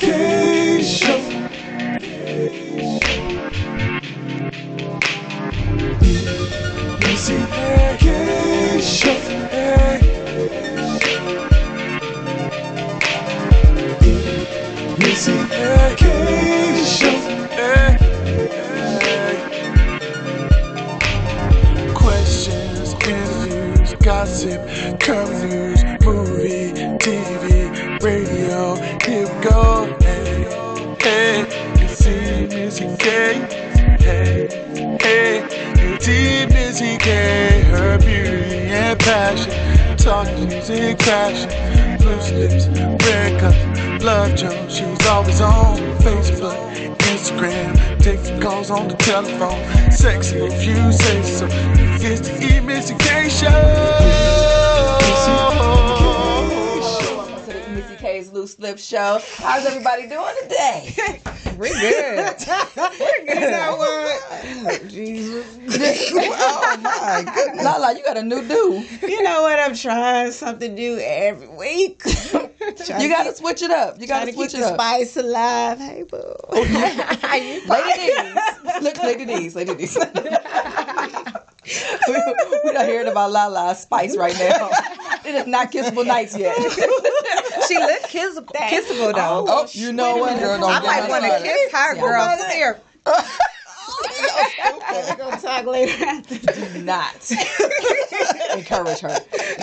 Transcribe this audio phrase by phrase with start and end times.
[0.00, 0.49] K
[40.10, 40.36] passion.
[40.36, 41.50] Talk music, passion.
[42.04, 42.66] Loose lips,
[43.06, 43.54] red cup,
[44.02, 44.74] love Jones.
[44.74, 46.56] She's always on Facebook,
[46.98, 47.98] Instagram.
[48.00, 49.90] Taking calls on the telephone.
[49.90, 51.46] Sexy if you say so.
[52.02, 53.04] It's the Missy to
[57.52, 59.20] the Missy K's Loose Lip Show.
[59.36, 61.20] How's everybody doing today?
[61.60, 62.36] We're good.
[62.76, 63.34] We're good.
[63.34, 64.88] You know oh, what?
[64.88, 65.58] Jesus.
[65.68, 67.62] oh my goodness.
[67.62, 68.82] Lala, you got a new do.
[69.06, 69.58] You know what?
[69.58, 72.02] I'm trying something new every week.
[72.98, 74.00] You got to switch it up.
[74.00, 74.74] You got to to switch keep it the up.
[74.74, 75.78] spice alive.
[75.78, 76.18] Hey, boo.
[76.18, 76.60] Oh,
[77.68, 78.82] Lady D's.
[78.82, 79.54] Look, Lady D's.
[79.56, 79.96] Lady D's.
[82.06, 82.14] we,
[82.64, 84.70] we not hearing about Lala's spice right now.
[85.24, 86.56] It is not kissable nights yet.
[87.66, 89.44] She look kiss- kissable though.
[89.48, 90.38] Oh, you know what?
[90.38, 92.08] Girl, don't I get might want to kiss her, girl.
[92.22, 92.80] about Come here.
[94.92, 96.36] We're going to talk later after.
[96.38, 97.30] Do not
[98.56, 99.18] encourage her.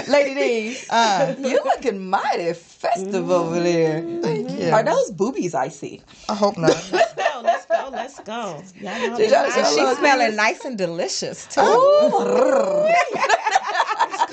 [0.07, 0.33] Lady
[0.73, 4.01] D, uh, you looking mighty festive over there.
[4.01, 4.57] Mm-hmm.
[4.61, 4.69] you.
[4.71, 6.01] Are those boobies I see?
[6.29, 6.69] I hope not.
[6.91, 7.41] Let's go.
[7.43, 7.89] Let's go.
[7.91, 8.63] Let's go.
[8.79, 11.61] Y'all know Did y'all this see is- She's smelling nice and delicious too.
[11.61, 12.89] Ooh.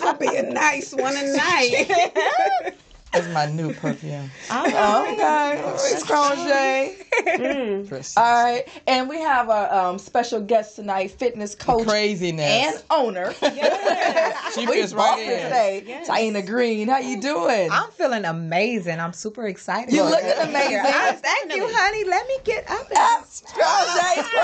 [0.00, 2.73] gonna be a nice one tonight.
[3.14, 4.30] That's my new perfume.
[4.50, 7.88] Okay, Scrooge.
[7.88, 8.16] Chris.
[8.16, 12.44] All right, and we have a um, special guest tonight, fitness coach Craziness.
[12.44, 13.32] and owner.
[14.54, 15.42] she we fits right in.
[15.44, 15.84] today.
[15.86, 16.08] Yes.
[16.08, 17.70] Taina Green, how you doing?
[17.70, 18.98] I'm feeling amazing.
[18.98, 19.94] I'm super excited.
[19.94, 20.80] You about looking amazing.
[20.84, 22.04] Ah, thank you, honey.
[22.04, 22.88] Let me get up.
[23.26, 24.40] Scrooge, Scrooge.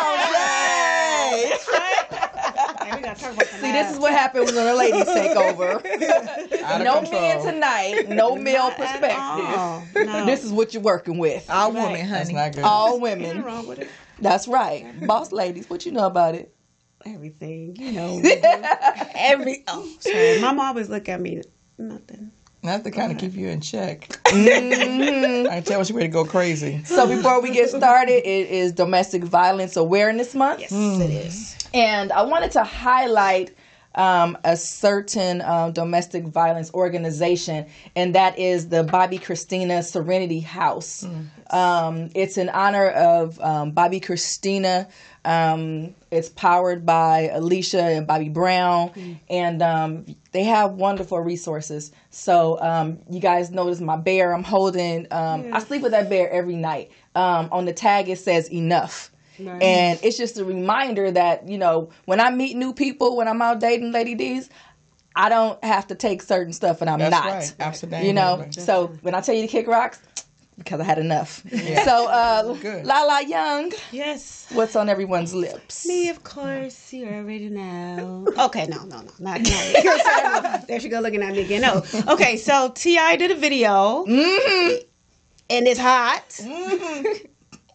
[2.80, 5.80] Hey, we gotta talk about See, this is what happens when the ladies take over.
[6.80, 7.20] No control.
[7.20, 9.10] men tonight, no male perspective.
[9.12, 10.26] Oh, no.
[10.30, 11.48] This is what you're working with.
[11.50, 12.10] All women, honey.
[12.10, 12.64] That's not good.
[12.64, 13.42] All Nothing women.
[13.42, 13.88] wrong with it.
[14.20, 15.06] That's right.
[15.06, 16.54] Boss ladies, what you know about it?
[17.06, 18.16] Everything, you know.
[18.22, 18.36] we.
[19.14, 19.64] Every.
[19.68, 20.40] Oh, sorry.
[20.40, 21.42] Mama always look at me.
[21.78, 22.30] Nothing.
[22.62, 24.06] That's to kind of keep you in check.
[24.24, 25.50] Mm-hmm.
[25.50, 26.82] I tell when she ready to go crazy.
[26.84, 30.60] So before we get started, it is Domestic Violence Awareness Month.
[30.60, 31.56] Yes, it is.
[31.72, 33.54] And I wanted to highlight
[33.94, 41.04] um, a certain um, domestic violence organization, and that is the Bobbi Kristina Serenity House.
[41.50, 44.88] Um, it's in honor of um, Bobbi Kristina.
[45.24, 48.92] Um, it's powered by Alicia and Bobby Brown,
[49.28, 51.90] and um, they have wonderful resources.
[52.10, 55.06] So um, you guys notice my bear I'm holding.
[55.10, 56.90] Um, I sleep with that bear every night.
[57.14, 59.10] Um, on the tag it says enough.
[59.38, 63.40] And it's just a reminder that, you know, when I meet new people, when I'm
[63.40, 64.50] out dating Lady D's,
[65.16, 67.26] I don't have to take certain stuff and I'm That's not.
[67.26, 67.54] right.
[67.58, 68.06] Absolutely.
[68.06, 70.00] You know, so when I tell you to kick rocks,
[70.58, 71.42] because I had enough.
[71.84, 72.84] So, uh, Good.
[72.84, 74.46] Lala Young, Yes.
[74.52, 75.86] what's on everyone's lips?
[75.86, 78.26] Me, of course, you already know.
[78.38, 81.62] Okay, no, no, no, not, not There she go looking at me again.
[81.62, 81.82] No.
[82.08, 83.16] Okay, so T.I.
[83.16, 86.40] did a video, and it's hot.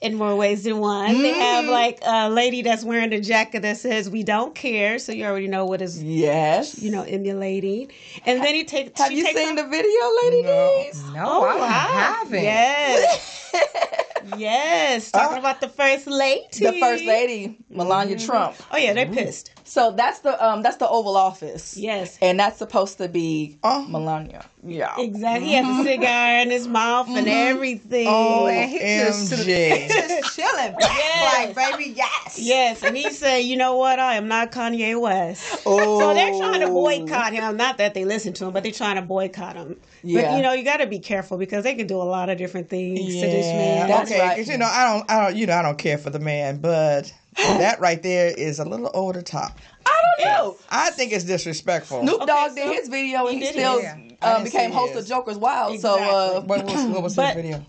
[0.05, 1.21] In more ways than one.
[1.21, 1.69] They have mm.
[1.71, 5.47] like a lady that's wearing a jacket that says "We don't care," so you already
[5.47, 6.81] know what is Yes.
[6.81, 7.91] you know emulating.
[8.25, 8.99] And then he takes.
[8.99, 10.83] have she you takes seen off- the video, Lady No.
[10.87, 11.03] D's?
[11.13, 11.67] No, Oh, I wow.
[11.69, 12.43] haven't.
[12.43, 13.53] Yes.
[14.37, 15.11] yes.
[15.11, 16.45] Talking uh, about the first lady.
[16.51, 17.57] The first lady.
[17.69, 18.25] Melania mm-hmm.
[18.25, 18.55] Trump.
[18.71, 19.51] Oh yeah, they're pissed.
[19.63, 21.75] So that's the um that's the Oval Office.
[21.77, 22.17] Yes.
[22.21, 23.85] And that's supposed to be Oh.
[23.87, 24.45] Melania.
[24.65, 24.93] Yeah.
[24.97, 25.47] Exactly.
[25.47, 25.83] He has a mm-hmm.
[25.83, 27.55] cigar in his mouth and mm-hmm.
[27.55, 28.07] everything.
[28.09, 29.87] Oh, and he just- OMG.
[29.87, 30.75] Just chilling.
[30.95, 31.55] Yes.
[31.55, 32.37] Like, baby, yes.
[32.39, 33.99] Yes, and he said, "You know what?
[33.99, 35.99] I am not Kanye West." Oh.
[35.99, 36.39] So they're oh.
[36.39, 37.57] trying to boycott him.
[37.57, 39.77] Not that they listen to him, but they're trying to boycott him.
[40.03, 40.21] Yeah.
[40.21, 42.37] But you know, you got to be careful because they can do a lot of
[42.37, 43.87] different things to this man.
[43.87, 44.37] That's okay, right.
[44.37, 46.57] 'cause, you know I don't, I don't, you know I don't care for the man,
[46.57, 49.59] but that right there is a little over the top.
[49.85, 50.57] I don't know.
[50.69, 52.01] I think it's disrespectful.
[52.01, 54.04] Snoop Okay, Dogg so did his video and he he, still his.
[54.21, 55.03] I um, became host his.
[55.03, 55.79] of Joker's Wild.
[55.79, 57.65] So uh, What was, what was But- his video?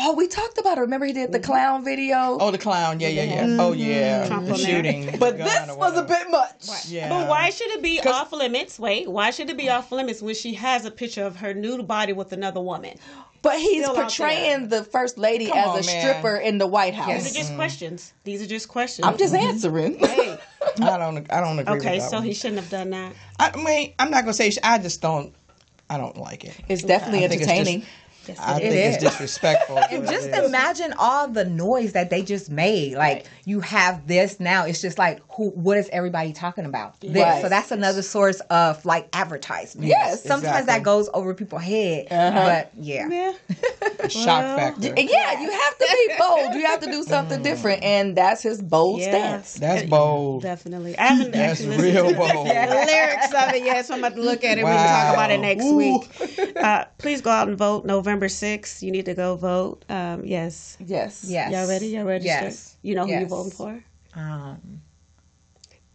[0.00, 0.82] oh, we talked about it.
[0.82, 2.38] Remember he did the clown video.
[2.40, 3.00] Oh, the clown.
[3.00, 3.56] Yeah, yeah, yeah.
[3.58, 4.26] Oh, yeah.
[4.28, 5.06] Trump the shooting.
[5.18, 6.86] but the this was a bit much.
[6.86, 7.08] Yeah.
[7.08, 8.78] But why should it be off limits?
[8.78, 11.86] Wait, why should it be off limits when she has a picture of her nude
[11.88, 12.96] body with another woman?
[13.40, 16.00] But he's Still portraying the first lady Come as on, a man.
[16.00, 17.06] stripper in the White House.
[17.24, 18.12] These are just questions.
[18.24, 19.06] These are just questions.
[19.06, 19.98] I'm just answering.
[20.78, 21.32] Hey, I don't.
[21.32, 21.76] I don't agree.
[21.78, 22.24] okay, with that so one.
[22.26, 23.12] he shouldn't have done that.
[23.38, 24.52] I mean, I'm not gonna say.
[24.62, 25.34] I just don't.
[25.90, 26.54] I don't like it.
[26.68, 27.86] It's definitely I think it's entertaining.
[28.28, 28.94] Yes, I it think is.
[28.96, 29.78] it's disrespectful.
[29.78, 32.94] And just imagine all the noise that they just made.
[32.94, 33.28] Like Right.
[33.46, 34.64] you have this now.
[34.66, 35.50] It's just like who?
[35.50, 37.00] What is everybody talking about?
[37.00, 37.10] This.
[37.12, 37.40] Right.
[37.42, 39.88] So that's another source of like advertisement.
[39.88, 40.66] Yes, Sometimes exactly.
[40.74, 42.06] that goes over people's head.
[42.10, 42.44] Uh-huh.
[42.44, 43.08] But yeah.
[43.08, 43.32] Yeah.
[44.00, 44.88] a shock Well, factor.
[44.96, 46.54] Yeah, you have to be bold.
[46.54, 49.10] You have to do something different, and that's his bold Yeah.
[49.10, 49.54] stance.
[49.54, 50.42] That's bold.
[50.42, 50.98] Definitely.
[50.98, 52.46] I haven't That's actually real bold.
[52.46, 54.64] the lyrics of it yet, so I'm about to look at it.
[54.64, 55.76] We can talk about it next Ooh.
[55.76, 56.56] week.
[56.56, 58.82] Uh, please go out and vote November 6th.
[58.82, 59.84] You need to go vote.
[59.88, 60.76] Um, yes.
[60.84, 61.24] Yes.
[61.26, 61.52] Yes.
[61.52, 61.88] Y'all ready?
[61.88, 62.42] Y'all registered?
[62.44, 62.76] Yes.
[62.82, 63.82] You know who you're voting for?
[64.14, 64.80] Um,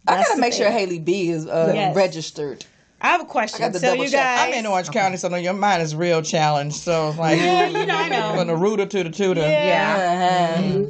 [0.06, 0.70] I gotta the make sure.
[0.70, 1.96] Haley B is uh, Yes.
[1.96, 2.64] registered.
[3.00, 3.62] I have a question.
[3.62, 4.22] I got to so double you check.
[4.22, 6.76] guys, I'm in Orange County, so your mind is real challenged.
[6.76, 8.34] So it's like Yeah, you know, I know.
[8.36, 9.40] from the rooter to the tutor.
[9.40, 10.56] yeah.
[10.58, 10.84] Uh-huh.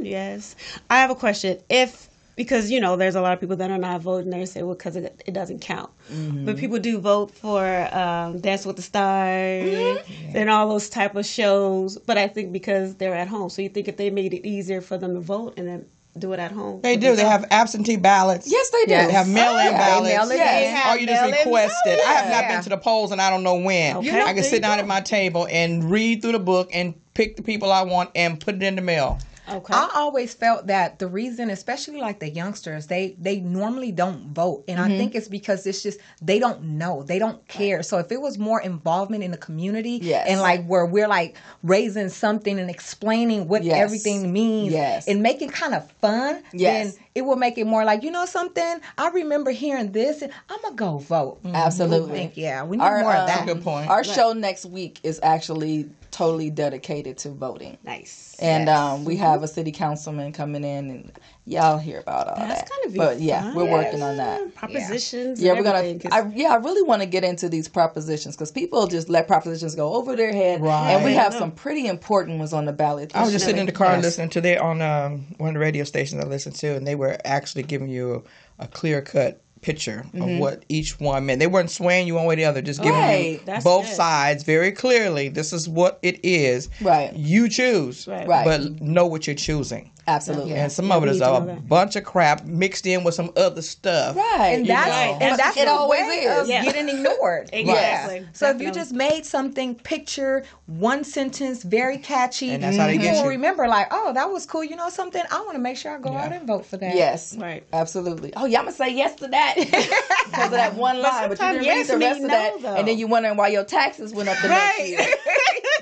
[0.00, 0.54] Yes.
[0.90, 1.58] I have a question.
[1.68, 4.30] If because you know there's a lot of people that are not voting.
[4.30, 6.44] They say well because it, it doesn't count, Mm-hmm.
[6.44, 10.36] but people do vote for um, Dance with the Stars Mm-hmm.
[10.36, 11.98] and all those type of shows.
[11.98, 14.80] But I think because they're at home, so you think if they made it easier
[14.80, 15.86] for them to vote and then
[16.18, 17.14] do it at home, They do.
[17.14, 18.50] They have absentee ballots.
[18.50, 18.90] Yes, they do.
[18.92, 19.06] Yes.
[19.08, 19.76] They have mail-in yeah.
[19.78, 20.28] ballots.
[20.28, 20.86] mail Yes.
[20.86, 20.92] in.
[20.92, 22.00] Or you just request it.
[22.06, 22.48] I have not Yeah.
[22.54, 23.98] been to the polls and I don't know when.
[23.98, 24.22] Okay.
[24.22, 24.80] I can sit down go.
[24.80, 28.40] at my table and read through the book and pick the people I want and
[28.40, 29.18] put it in the mail.
[29.48, 29.74] Okay.
[29.74, 34.64] I always felt that the reason, especially like the youngsters, they they normally don't vote,
[34.66, 35.18] and I think mm-hmm.
[35.18, 37.82] it's because it's just they don't know, they don't care.
[37.82, 40.26] So if it was more involvement in the community, Yes.
[40.28, 43.76] and like where we're like raising something and explaining what Yes.
[43.78, 45.06] everything means, Yes.
[45.06, 46.94] and making kind of fun, Yes.
[46.94, 48.80] then it will make it more like you know something.
[48.98, 51.42] I remember hearing this, and I'm gonna go vote.
[51.42, 51.56] Mm-hmm.
[51.56, 52.12] Absolutely.
[52.18, 53.46] think yeah, we need Our, more um, of that.
[53.46, 53.88] Good point.
[53.90, 57.76] Our show next week is actually totally dedicated to voting.
[57.84, 58.36] nice.
[58.38, 58.78] And Yes.
[58.78, 61.12] um, we have a city councilman coming in, and
[61.46, 62.70] y'all hear about all That's that.
[62.70, 64.54] kind of but yeah, we're working on that.
[64.54, 65.40] propositions.
[65.40, 65.98] Yeah, and we're gonna.
[66.12, 69.74] I, yeah, I really want to get into these propositions because people just let propositions
[69.74, 70.90] go over their head, Right.
[70.92, 73.14] and we have some pretty important ones on the ballot.
[73.14, 74.02] I was just sitting in the car Yes.
[74.04, 76.94] listening to they on um, one of the radio stations I listened to, and they
[76.94, 78.24] were actually giving you
[78.58, 80.38] a, clear cut picture of mm-hmm.
[80.38, 81.40] what each one meant.
[81.40, 84.44] They weren't swaying you one way or the other, just giving you That's both sides
[84.44, 85.28] very clearly.
[85.28, 86.68] This is what it is.
[86.80, 87.12] Right.
[87.14, 88.26] You choose, Right.
[88.26, 88.44] Right.
[88.44, 89.90] but know what you're choosing.
[90.08, 90.54] Absolutely.
[90.54, 91.68] And some Yeah, of it is we is need to a that.
[91.68, 94.16] bunch of crap mixed in with some other stuff.
[94.16, 94.52] Right.
[94.54, 95.18] And that's know.
[95.26, 96.42] and that's It always way is.
[96.42, 96.64] of Yeah.
[96.64, 97.50] getting ignored.
[97.52, 98.26] Exactly.
[98.32, 102.98] So if you just made something picture one sentence very catchy, And that's how they
[102.98, 103.30] get people you.
[103.30, 104.62] remember like, oh, that was cool.
[104.64, 105.22] You know something?
[105.30, 106.94] I want to make sure I go out and vote for that.
[106.94, 107.36] Yes.
[107.36, 107.64] Right.
[107.72, 108.32] Absolutely.
[108.36, 111.36] Oh, yeah, I'm gonna say yes to that because of that one line, but, you
[111.36, 112.74] sometimes didn't read yes the mean rest of no, that, though.
[112.76, 115.06] and then you wondering why your taxes went up the next year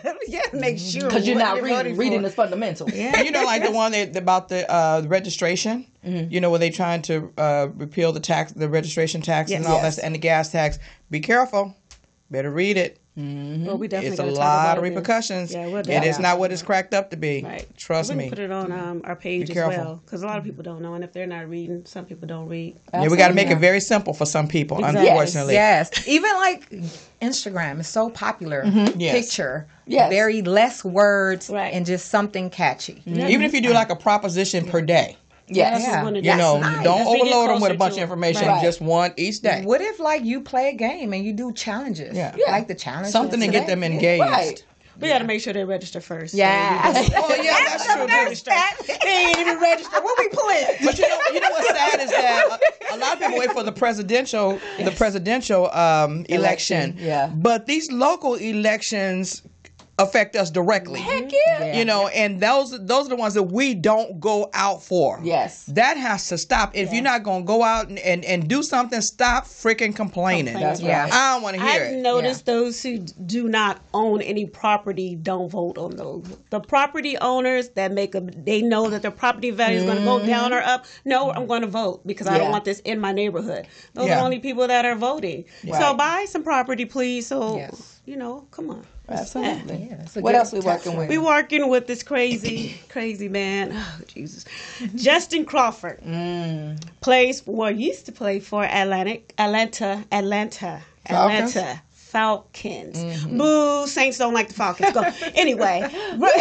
[0.28, 1.76] yeah, make sure because you're not reading.
[1.76, 2.26] voting Reading for.
[2.26, 2.90] is fundamental.
[2.90, 3.12] Yeah.
[3.16, 5.86] And you know, like the one that about the uh, registration.
[6.04, 6.30] Mm-hmm.
[6.32, 9.80] You know, where they trying to uh, repeal the tax, the registration tax, and all
[9.82, 9.96] Yes.
[9.96, 10.78] that, and the gas tax.
[11.10, 11.74] Be careful.
[12.30, 12.98] Better read it.
[13.18, 13.66] Mm-hmm.
[13.66, 14.88] Well, we definitely It's a lot of it.
[14.88, 15.52] repercussions.
[15.52, 17.42] Yeah, we'll it definitely is not what it's cracked up to be.
[17.44, 17.66] Right.
[17.76, 18.28] Trust me.
[18.28, 18.88] put it on mm-hmm.
[18.88, 21.26] um, our page as well because a lot of people don't know, and if they're
[21.26, 22.76] not reading, some people don't read.
[22.92, 24.78] Yeah, we got to make it very simple for some people.
[24.78, 25.08] Exactly.
[25.08, 26.08] Unfortunately, Yes.
[26.08, 26.68] Even like
[27.22, 28.64] Instagram is so popular.
[28.64, 29.00] Mm-hmm.
[29.00, 29.26] Yes.
[29.26, 29.68] Picture.
[29.86, 30.10] Yes.
[30.10, 31.72] Very less words Right.
[31.72, 33.02] and just something catchy.
[33.06, 35.16] even if you do like a proposition per day,
[35.48, 35.72] Yes.
[35.82, 36.84] That's just one of you the- know, nice.
[36.84, 38.48] don't As we overload them with a bunch of information.
[38.48, 38.62] Right.
[38.62, 39.62] Just one each day.
[39.64, 42.16] What if like you play a game and you do challenges?
[42.16, 42.34] Yeah.
[42.38, 42.50] Yeah.
[42.52, 43.08] Like the challenge.
[43.12, 44.22] Something to get them engaged.
[44.22, 44.64] Right.
[45.00, 46.34] We got to make sure they register first.
[46.34, 46.80] Yeah.
[47.16, 48.06] Oh yeah, that's true.
[48.06, 48.52] register.
[49.02, 50.02] they ain't even registered.
[50.04, 50.66] What we playing?
[50.84, 52.58] But you know, you know what's sad is that
[52.92, 56.94] a, a lot of people wait for the presidential, the presidential um, election.
[56.98, 57.26] yeah.
[57.34, 59.42] But these local elections
[59.98, 61.00] affect us directly.
[61.00, 61.62] Heck mm-hmm.
[61.62, 61.78] yeah.
[61.78, 65.20] You know, and those those are the ones that we don't go out for.
[65.22, 65.64] Yes.
[65.66, 66.74] That has to stop.
[66.74, 70.54] If you're not gonna go out and, and, and do something, stop freaking complaining.
[70.54, 71.08] That's Yeah.
[71.10, 72.02] I don't want to hear I've it.
[72.02, 76.24] noticed those who do not own any property don't vote on those.
[76.50, 80.04] The property owners that make a, they know that their property value is going to
[80.04, 80.26] go mm-hmm.
[80.26, 80.86] down or up.
[81.04, 81.46] No, I'm mm-hmm.
[81.46, 83.66] going to vote because I don't want this in my neighborhood.
[83.94, 85.44] Those are the only people that are voting.
[85.70, 87.26] So buy some property, please.
[87.26, 88.00] So Yes.
[88.04, 88.86] you know, come on.
[89.08, 89.88] Absolutely.
[89.90, 91.08] Yeah, it's what good else we working with?
[91.08, 93.72] We working with this crazy, crazy man.
[93.74, 94.44] Oh, Jesus.
[94.94, 96.80] Justin Crawford mm.
[97.00, 101.56] plays for, used to play for Atlantic, Atlanta, Atlanta, Falcons?
[101.56, 101.82] Atlanta.
[102.14, 103.24] Falcons.
[103.24, 103.88] Boo!
[103.88, 104.92] Saints don't like the Falcons.
[104.92, 105.02] Go.
[105.34, 105.82] anyway,
[106.16, 106.32] Well,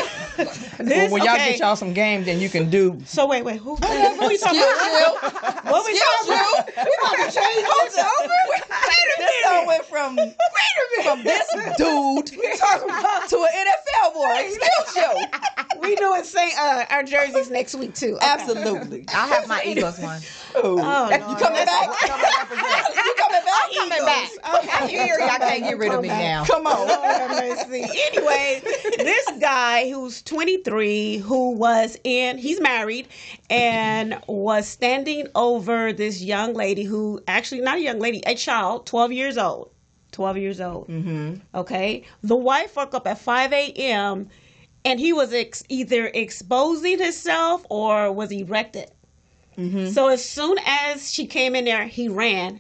[0.77, 1.51] this, when y'all okay.
[1.53, 3.01] get y'all some games, then you can do.
[3.05, 3.57] So wait, wait.
[3.57, 3.75] Who?
[3.75, 5.65] Who we talking about?
[5.65, 6.69] What we talking about?
[6.77, 8.33] We about to change this over.
[8.49, 9.17] Wait a minute.
[9.17, 10.35] This song went from wait
[10.77, 14.35] a minute from this dude we talking about to an NFL boy.
[14.45, 15.81] Excuse you.
[15.81, 18.15] We doing Saint uh, our jerseys next week too.
[18.15, 18.25] Okay.
[18.25, 19.05] Absolutely.
[19.13, 20.21] I have my Eagles one.
[20.55, 21.11] Oh, Lord.
[21.11, 21.87] you coming back?
[22.01, 23.53] you coming back?
[23.53, 24.29] I'm Coming back.
[24.55, 26.45] Okay, you hear y'all can't get rid of me now.
[26.45, 26.87] Come on.
[26.87, 27.29] Lord have
[27.69, 27.83] mercy.
[28.13, 28.61] Anyway,
[28.97, 33.07] this guy who's 23, who was in, he's married,
[33.49, 38.85] and was standing over this young lady who actually not a young lady, a child,
[38.85, 39.71] 12 years old.
[40.11, 40.87] 12 years old.
[40.89, 41.35] Mm-hmm.
[41.55, 42.03] Okay.
[42.21, 44.29] The wife woke up at 5 a.m.
[44.85, 48.91] and he was ex- either exposing himself or was erected.
[49.91, 52.59] So as soon as she came in there, he ran,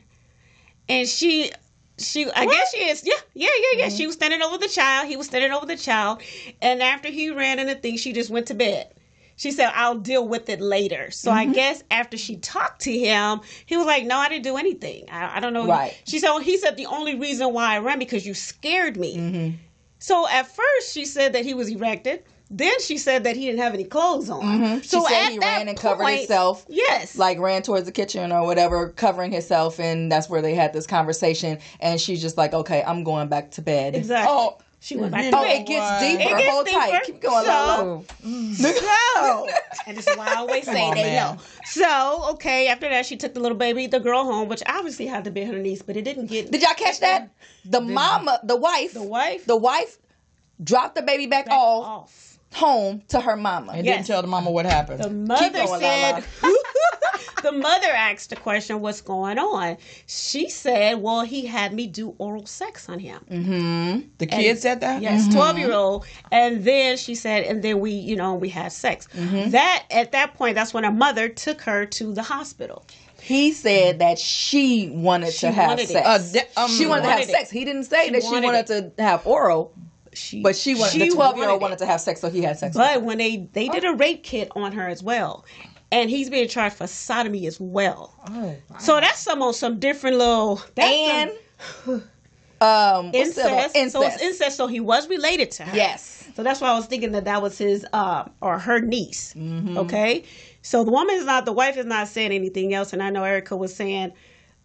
[0.87, 1.51] and she,
[1.97, 3.89] she, I guess she is, yeah, yeah, yeah, yeah.
[3.89, 4.07] She mm.
[4.07, 5.07] was standing over the child.
[5.07, 6.21] He was standing over the child,
[6.61, 8.93] and after he ran in the thing, she just went to bed.
[9.35, 11.53] She said, "I'll deal with it later." So I mm-hmm.
[11.53, 15.05] guess after she talked to him, he was like, "No, I didn't do anything.
[15.11, 15.95] I, I don't know." Right.
[16.05, 19.17] She said, well, "He said the only reason why I ran because you scared me."
[19.17, 19.55] Mm-hmm.
[19.99, 22.23] So at first she said that he was erected.
[22.55, 24.43] Then she said that he didn't have any clothes on.
[24.43, 24.79] Mm-hmm.
[24.81, 26.65] She So said at he that ran and covered point- himself.
[26.69, 27.17] Yes.
[27.17, 30.85] Like ran towards the kitchen or whatever, covering himself, and that's where they had this
[30.85, 31.57] conversation.
[31.79, 34.31] And she's just like, "Okay, I'm going back to bed." exactly.
[34.31, 36.21] Oh, she went back you to Oh, it gets deeper.
[36.35, 37.03] It gets Hold tight.
[37.05, 38.53] Keep going, So- Lolo.
[38.53, 39.47] So,
[39.87, 41.35] and this is why I always say on, they man.
[41.37, 41.41] know.
[41.65, 45.23] So, okay, after that, she took the little baby, the girl home, which obviously had
[45.23, 47.29] to be her niece, but it didn't get Did y'all catch that?
[47.65, 49.97] The mama, the wife, the wife the wife
[50.63, 52.32] dropped the baby back, back off off.
[52.53, 53.73] Home to her mama.
[53.73, 53.95] and Yes.
[53.97, 54.99] didn't tell the mama what happened.
[55.03, 56.23] The mother going, said,
[57.43, 62.15] the mother asked the question, "What's going on?" She said, "Well, he had me do
[62.17, 65.01] oral sex on him." the kid said that.
[65.01, 66.05] Yes, 12 year old.
[66.31, 69.07] And then she said, and then we, you know, we had sex.
[69.13, 72.85] That, at that point, that's when her mother took her to the hospital.
[73.21, 76.05] He said that she wanted She to have wanted sex.
[76.07, 77.29] Uh, de- um, she wanted to have it.
[77.29, 77.49] sex.
[77.49, 79.73] He didn't say She that she wanted wanted to have oral,
[80.15, 82.57] She, but she wanted the twelve year old wanted to have sex, so he had
[82.57, 82.75] sex.
[82.75, 82.95] with her.
[82.95, 85.45] But when they, they did a rape kit on her as well.
[85.91, 88.15] And he's being charged for sodomy as well.
[88.27, 90.59] Oh, So that's some on some different little.
[90.75, 91.31] And
[91.85, 91.93] some
[92.61, 93.63] um, what's the other one?
[93.75, 93.91] incest.
[93.91, 94.57] So it's incest.
[94.57, 95.75] So he was related to her.
[95.75, 96.27] Yes.
[96.35, 99.35] So that's why I was thinking that that was his uh, or her niece.
[99.37, 99.77] Mm-hmm.
[99.77, 100.23] Okay.
[100.63, 102.91] So the woman is not, the wife is not saying anything else.
[102.91, 104.13] And I know Erica was saying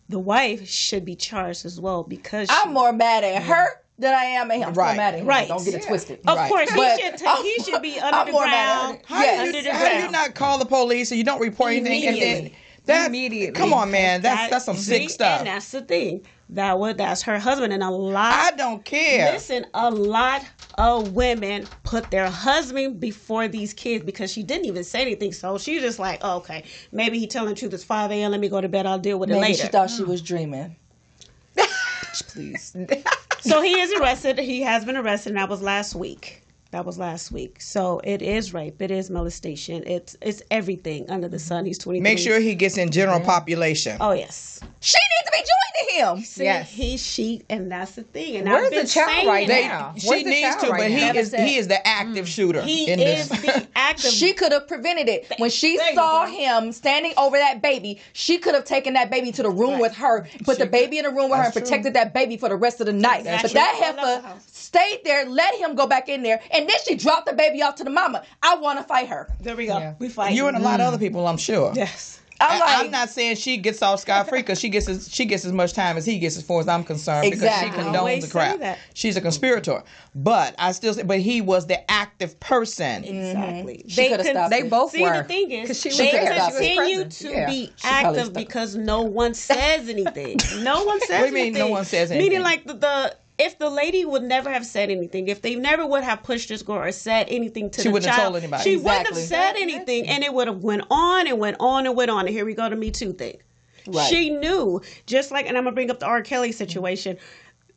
[0.08, 4.14] the wife should be charged as well because she, I'm more mad at her than
[4.14, 4.68] I am at him.
[4.68, 4.96] I'm still Right.
[4.96, 5.26] mad at him.
[5.26, 5.48] Right.
[5.48, 6.20] Don't get it twisted.
[6.26, 6.48] of Right.
[6.48, 8.98] course, he should, I'm- he should be I'm under the more mad at ground.
[9.06, 9.36] How, Yes.
[9.36, 11.72] do Under you, the how do you not call the police and you don't report
[11.72, 12.04] anything?
[12.04, 12.54] And then, Immediately.
[12.86, 13.52] that, Immediately.
[13.60, 14.22] Come on, man.
[14.22, 15.40] That's That- that's some sick see, stuff.
[15.40, 16.22] And that's the thing.
[16.50, 18.32] That was that's her husband, and a lot.
[18.32, 19.32] I don't care.
[19.32, 20.42] Listen, a lot
[20.78, 25.32] of women put their husband before these kids because she didn't even say anything.
[25.32, 27.74] So she's just like, oh, okay, maybe he telling the truth.
[27.74, 28.30] It's 5 a.m.
[28.30, 28.86] Let me go to bed.
[28.86, 29.64] I'll deal with it Maybe later.
[29.64, 30.76] she thought she was dreaming.
[32.28, 32.74] Please.
[33.40, 34.38] so he is arrested.
[34.38, 36.42] He has been arrested, and that was last week.
[36.70, 37.62] That was last week.
[37.62, 38.82] So it is rape.
[38.82, 39.82] It is molestation.
[39.86, 41.64] It's it's everything under the sun.
[41.64, 42.00] He's twenty.
[42.00, 43.96] Make sure he gets in general population.
[44.00, 44.60] Oh, yes.
[44.80, 46.20] She needs to be joined him.
[46.20, 46.70] See, Yes.
[46.70, 48.36] he, she, and that's the thing.
[48.36, 49.94] And Where's I've been the child right They- now?
[49.96, 51.12] she Where's needs to, right but now?
[51.12, 52.28] he is he is the active mm.
[52.28, 53.40] shooter He in is this.
[53.40, 54.10] the active.
[54.10, 55.32] She could have prevented it.
[55.38, 59.32] When she There saw him standing over that baby, she could have taken that baby
[59.32, 61.62] to the room with her, put the baby in the room with her, and true.
[61.62, 63.24] protected that baby for the rest of the night.
[63.24, 66.68] That's but that I the heifer stayed there, let him go back in there, and
[66.68, 68.22] then she dropped the baby off to the mama.
[68.42, 69.28] I want to fight her.
[69.40, 69.78] there we go.
[69.78, 69.94] Yeah.
[69.98, 70.34] We fight.
[70.34, 71.00] You and a lot of other mm.
[71.00, 71.72] people, I'm sure.
[71.74, 72.20] Yes.
[72.40, 75.44] I'm I'm not saying she gets off scot free because she gets as, she gets
[75.44, 77.70] as much time as he gets, as far as I'm concerned, Exactly.
[77.70, 78.78] because she condones the crap.
[78.94, 79.82] She's a conspirator,
[80.14, 83.04] but I still say, but he was the active person.
[83.04, 83.84] Exactly.
[83.88, 85.18] She coulda con- stopped They both See, were.
[85.18, 86.34] the thing is, she was they there.
[86.34, 87.46] She was continue to Yeah.
[87.46, 90.36] be probably active because no one says anything.
[90.62, 91.72] no one says What do you mean no anything.
[91.72, 92.30] one says anything.
[92.30, 95.86] Meaning, like the, the if the lady would never have said anything, if they never
[95.86, 98.42] would have pushed this girl or said anything to She the wouldn't have child, told
[98.42, 98.62] anybody.
[98.64, 101.96] she wouldn't have said anything, and it would have went on and went on and
[101.96, 102.20] went on.
[102.26, 103.38] And here we go to Me Too thing.
[103.86, 104.08] Right.
[104.08, 106.20] She knew, just like, and I'm gonna bring up the R.
[106.22, 107.16] Kelly situation.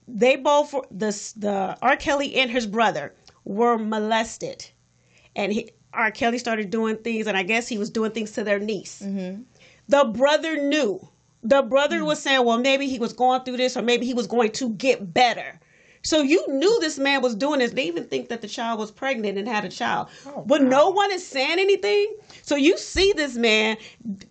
[0.08, 1.96] They both, the the R.
[1.96, 3.14] Kelly and his brother
[3.46, 4.66] were molested,
[5.36, 6.12] and he, R.
[6.12, 9.02] Kelly started doing things, and I guess he was doing things to their niece.
[9.06, 9.44] Mm-hmm.
[9.88, 11.08] The brother knew.
[11.44, 12.06] The brother hmm.
[12.06, 14.70] was saying, well, maybe he was going through this, or maybe he was going to
[14.70, 15.60] get better.
[16.04, 17.72] So you knew this man was doing this.
[17.72, 20.08] They even think that the child was pregnant and had a child,
[20.46, 22.16] but no one is saying anything.
[22.42, 23.78] So you see this man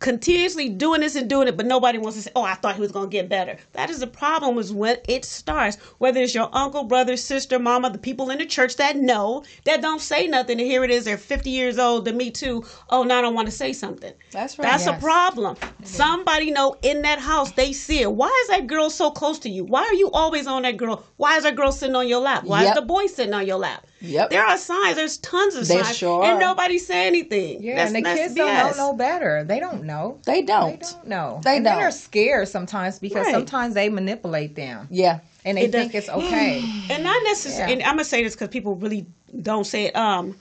[0.01, 2.81] continuously doing this and doing it, but nobody wants to say, "Oh, I thought he
[2.81, 4.59] was going to get better." That is the problem.
[4.59, 5.77] Is when it starts.
[5.99, 9.81] Whether it's your uncle, brother, sister, mama, the people in the church that know that
[9.81, 11.05] don't say nothing, and here it is.
[11.05, 12.05] They're fifty years old.
[12.07, 12.65] To me too.
[12.89, 14.13] Oh, now I don't want to say something.
[14.33, 14.65] That's right.
[14.67, 15.01] That's a Yes.
[15.01, 15.57] problem.
[15.85, 18.13] Somebody know in that house they see it.
[18.13, 19.65] Why is that girl so close to you?
[19.65, 21.05] Why are you always on that girl?
[21.17, 22.45] Why is that girl sitting on your lap?
[22.45, 22.71] Why Yep.
[22.71, 23.87] is the boy sitting on your lap?
[24.01, 24.31] Yep.
[24.31, 24.97] There are signs.
[24.97, 25.97] There's tons of There signs.
[25.97, 27.63] sure and nobody say anything.
[27.63, 28.37] Yeah, That's- and the kids BS.
[28.37, 29.45] don't know no better.
[29.45, 30.19] They don't know.
[30.25, 30.81] They don't.
[30.81, 31.41] They don't know.
[31.45, 31.83] They and then don't.
[31.83, 33.35] they're scared sometimes because Right.
[33.35, 35.19] sometimes they manipulate them Yeah.
[35.45, 36.65] and they It does- think it's okay.
[36.91, 37.75] and not necessarily.
[37.75, 37.79] Yeah.
[37.81, 39.07] And I'm gonna say this because people really
[39.43, 39.97] don't say it.
[39.97, 40.37] Um,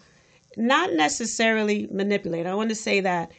[0.57, 2.45] not necessarily manipulate.
[2.47, 3.31] I want to say that,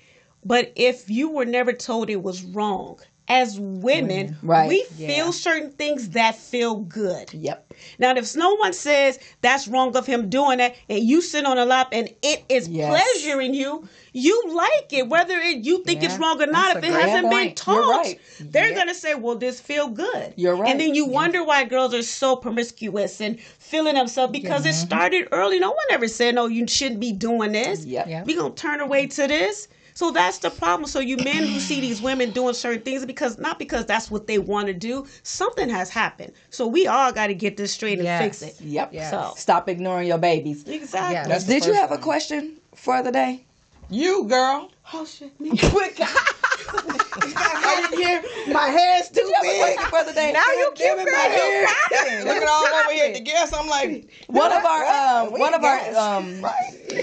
[0.45, 2.99] but if you were never told it was wrong,
[3.31, 4.69] as women, Right.
[4.69, 7.33] we feel certain things that feel good.
[7.33, 7.73] Yep.
[8.01, 11.57] Now, if no one says that's wrong of him doing that, and you sit on
[11.57, 12.91] a lap and it is Yes.
[12.91, 16.75] pleasuring you, you like it, whether it, you think it's wrong or not.
[16.75, 18.21] that's If it hasn't been taught, right.
[18.41, 18.75] they're Yeah.
[18.75, 20.69] gonna say, "Well, this feel good." You're right.
[20.69, 25.29] And then you wonder why girls are so promiscuous and feeling themselves because it started
[25.31, 25.61] early.
[25.61, 28.07] No one ever said, "No, you shouldn't be doing this." Yep.
[28.09, 28.25] Yeah.
[28.25, 29.69] We gonna turn away to this.
[30.00, 30.88] So that's the problem.
[30.88, 34.26] So you men who see these women doing certain things because not because that's what
[34.26, 36.33] they want to do, something has happened.
[36.49, 38.23] So we all got to get this straight and Yes.
[38.23, 38.64] fix it.
[38.64, 38.95] Yep.
[38.95, 39.11] Yes.
[39.11, 40.66] So Stop ignoring your babies.
[40.66, 41.12] exactly.
[41.12, 41.28] Yeah.
[41.28, 43.45] That's the Did you first have a question for the day?
[43.90, 44.71] You girl.
[44.95, 45.38] Oh shit.
[45.38, 45.50] Me.
[46.73, 48.23] I didn't hear.
[48.55, 50.33] My hair's too Did you have a question for the day?
[50.33, 51.31] Now you Damn it, cute, my girl.
[51.31, 51.62] hair.
[51.62, 52.25] You popping.
[52.27, 55.65] Looking all over here at the guests, I'm like, one of our um, one of
[55.65, 55.97] our guess.
[55.97, 56.43] um,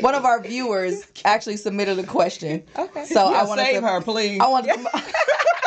[0.02, 2.64] one of our viewers actually submitted a question.
[2.78, 3.06] Okay.
[3.06, 4.40] So I yeah, want save to her, please.
[4.42, 4.66] I want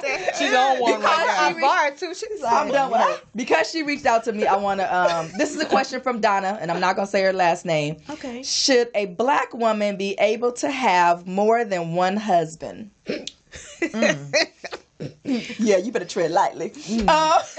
[0.00, 0.34] to.
[0.38, 1.66] She's on one Because right she now.
[1.66, 2.14] I bar too.
[2.14, 4.46] She's I'm done with her because she reached out to me.
[4.46, 4.94] I want to.
[4.94, 7.96] Um, this is a question from Donna, and I'm not gonna say her last name.
[8.08, 8.42] Okay.
[8.42, 12.90] Should a black woman be able to have more than one husband?
[15.24, 16.72] yeah, you better tread lightly.
[17.08, 17.42] Uh,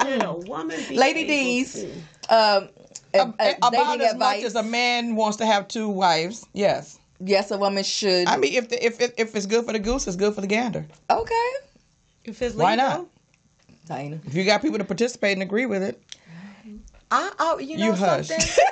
[0.00, 1.90] Should a woman be Lady able D's, to-
[2.34, 2.68] um,
[3.14, 4.36] a- a About as advice.
[4.36, 6.98] much as a man wants to have two wives, yes.
[7.20, 8.26] Yes, a woman should.
[8.28, 10.40] I mean, if the, if it, if it's good for the goose, it's good for
[10.40, 10.86] the gander.
[11.10, 11.48] okay,
[12.24, 13.06] If it's Why not?
[13.86, 14.18] Dana.
[14.24, 16.00] If you got people to participate and agree with it,
[17.10, 18.28] I, I, you know You hush.
[18.28, 18.64] something?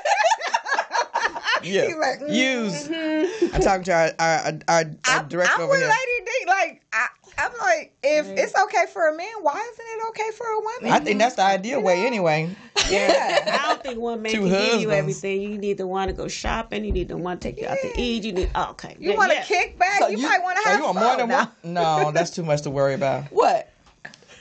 [1.65, 1.83] yeah.
[2.01, 3.53] like, mm, Use.
[3.55, 5.89] I'm talking to our our, our, our I'm, director I'm over with here.
[5.89, 6.31] Lady D.
[6.47, 7.07] Like, I,
[7.39, 10.93] I'm like, if it's okay for a man, why isn't it okay for a woman?
[10.93, 12.55] I think that's the ideal way anyway.
[12.91, 13.59] yeah.
[13.63, 15.41] I don't think one man Two can give you everything.
[15.43, 16.85] You need the one to go shopping.
[16.85, 18.25] You need the one to take you out to eat.
[18.25, 18.97] You need oh, okay.
[18.99, 19.45] You Yeah, want to yeah.
[19.45, 19.99] kick back?
[19.99, 21.49] So you, you- might oh, want to Oh, have you want fun more than one?
[21.75, 23.25] No, that's too much to worry about.
[23.33, 23.69] What?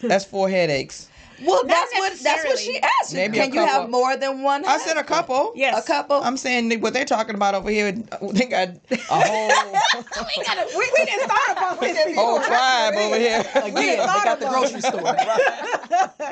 [0.02, 1.10] That's four headaches.
[1.46, 3.14] Well, that's what that's what she asked.
[3.14, 4.66] Maybe a Can you have more than one?
[4.66, 5.54] I said a couple.
[5.56, 5.84] Yes.
[5.84, 6.22] A couple.
[6.22, 9.48] I'm saying what they're talking about over here, they got a whole
[10.38, 12.16] we, gotta, we, we didn't thought about this.
[12.16, 13.40] whole tribe over here.
[13.56, 15.16] Again, they got the grocery store.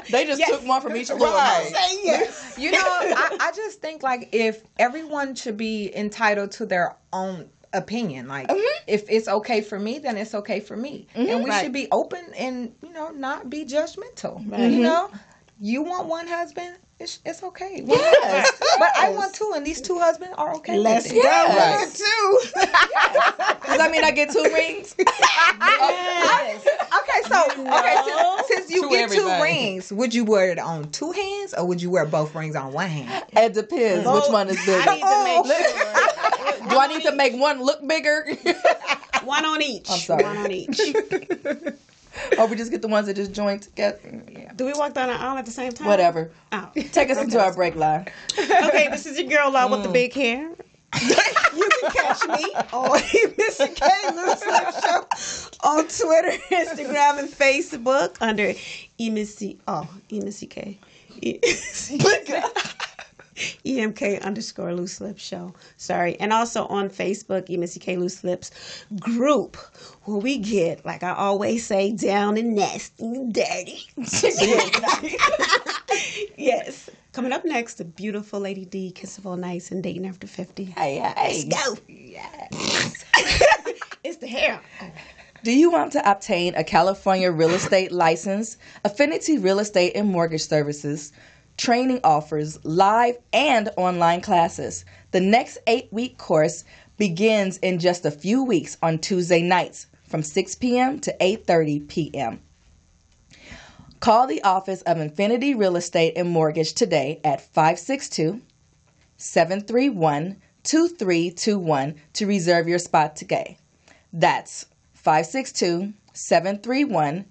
[0.12, 1.20] they just took one from each store.
[1.20, 1.72] Right.
[2.04, 2.56] yes.
[2.58, 7.50] You know, I, I just think like if everyone should be entitled to their own
[7.74, 8.28] opinion.
[8.28, 8.84] Like mm-hmm.
[8.88, 11.08] if it's okay for me, then it's okay for me.
[11.16, 11.44] And mm-hmm.
[11.44, 11.64] we Right.
[11.64, 14.44] should be open and, you know, not be judgmental.
[14.44, 14.82] You mm-hmm.
[14.82, 15.10] know?
[15.62, 17.82] You want one husband, it's, it's okay.
[17.82, 18.50] One Yes.
[18.50, 18.80] husband.
[18.80, 20.78] But I want two, and these two husbands are okay.
[20.78, 21.24] Let's with it.
[21.24, 21.30] go.
[21.30, 21.90] Yes.
[21.90, 22.40] With two.
[23.68, 24.96] Does that mean I get two rings?
[25.00, 26.68] yes.
[26.68, 28.38] Okay, so okay, know?
[28.48, 31.66] since, since you To get two rings, would you wear it on two hands or
[31.66, 33.24] would you wear both rings on one hand?
[33.32, 34.90] It depends which one is bigger.
[34.90, 36.09] I need to make sure.
[36.88, 38.26] Do I need to make one look bigger,
[39.24, 39.90] One on each.
[39.90, 40.24] I'm sorry.
[40.24, 40.80] One on each.
[42.38, 44.00] or we just get the ones that just join together?
[44.32, 44.54] Yeah.
[44.54, 45.88] Do we walk down the aisle at the same time?
[45.88, 46.32] Whatever.
[46.52, 46.70] Oh.
[46.74, 48.08] Take us into our break line.
[48.40, 49.94] Okay, this is your girl Law with the mm.
[49.94, 50.50] big hair.
[51.02, 52.92] You can catch me on
[53.38, 55.08] Missy K Loose Lip Show
[55.64, 58.54] on Twitter, Instagram, and Facebook under
[59.00, 59.58] EMC.
[59.68, 60.78] Oh, EMCK.
[61.22, 61.40] E-
[63.66, 65.54] EMK underscore loose lips show.
[65.78, 66.20] Sorry.
[66.20, 68.52] And also on Facebook, EMK loose lips
[69.00, 69.58] group,
[70.04, 73.82] where we get, like I always say, down and nasty and dirty.
[76.38, 76.90] yes.
[77.12, 80.66] Coming up next, the beautiful Lady D, Kissable Nights, and Dating After 50.
[80.66, 81.46] Hey, hey.
[81.50, 81.78] Let's Go.
[81.88, 83.04] Yes.
[84.04, 84.62] it's the hair.
[85.44, 88.58] Do you want to obtain a California real estate license?
[88.84, 91.14] Affinity Real Estate and Mortgage Services
[91.60, 94.86] training offers live and online classes.
[95.12, 96.64] The next eight week course
[96.98, 101.00] begins in just a few weeks on Tuesday nights from 6 p.m.
[101.02, 102.40] to 8:30 p.m.
[104.00, 108.40] Call the office of Infinity Real Estate and Mortgage today at 562
[109.18, 113.58] 731 2321 to reserve your spot today.
[114.14, 117.26] That's 562 731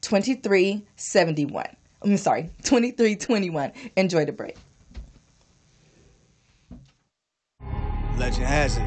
[0.00, 1.76] 2371.
[2.04, 3.72] I'm sorry, 2321.
[3.96, 4.56] Enjoy the break.
[8.18, 8.86] Legend has it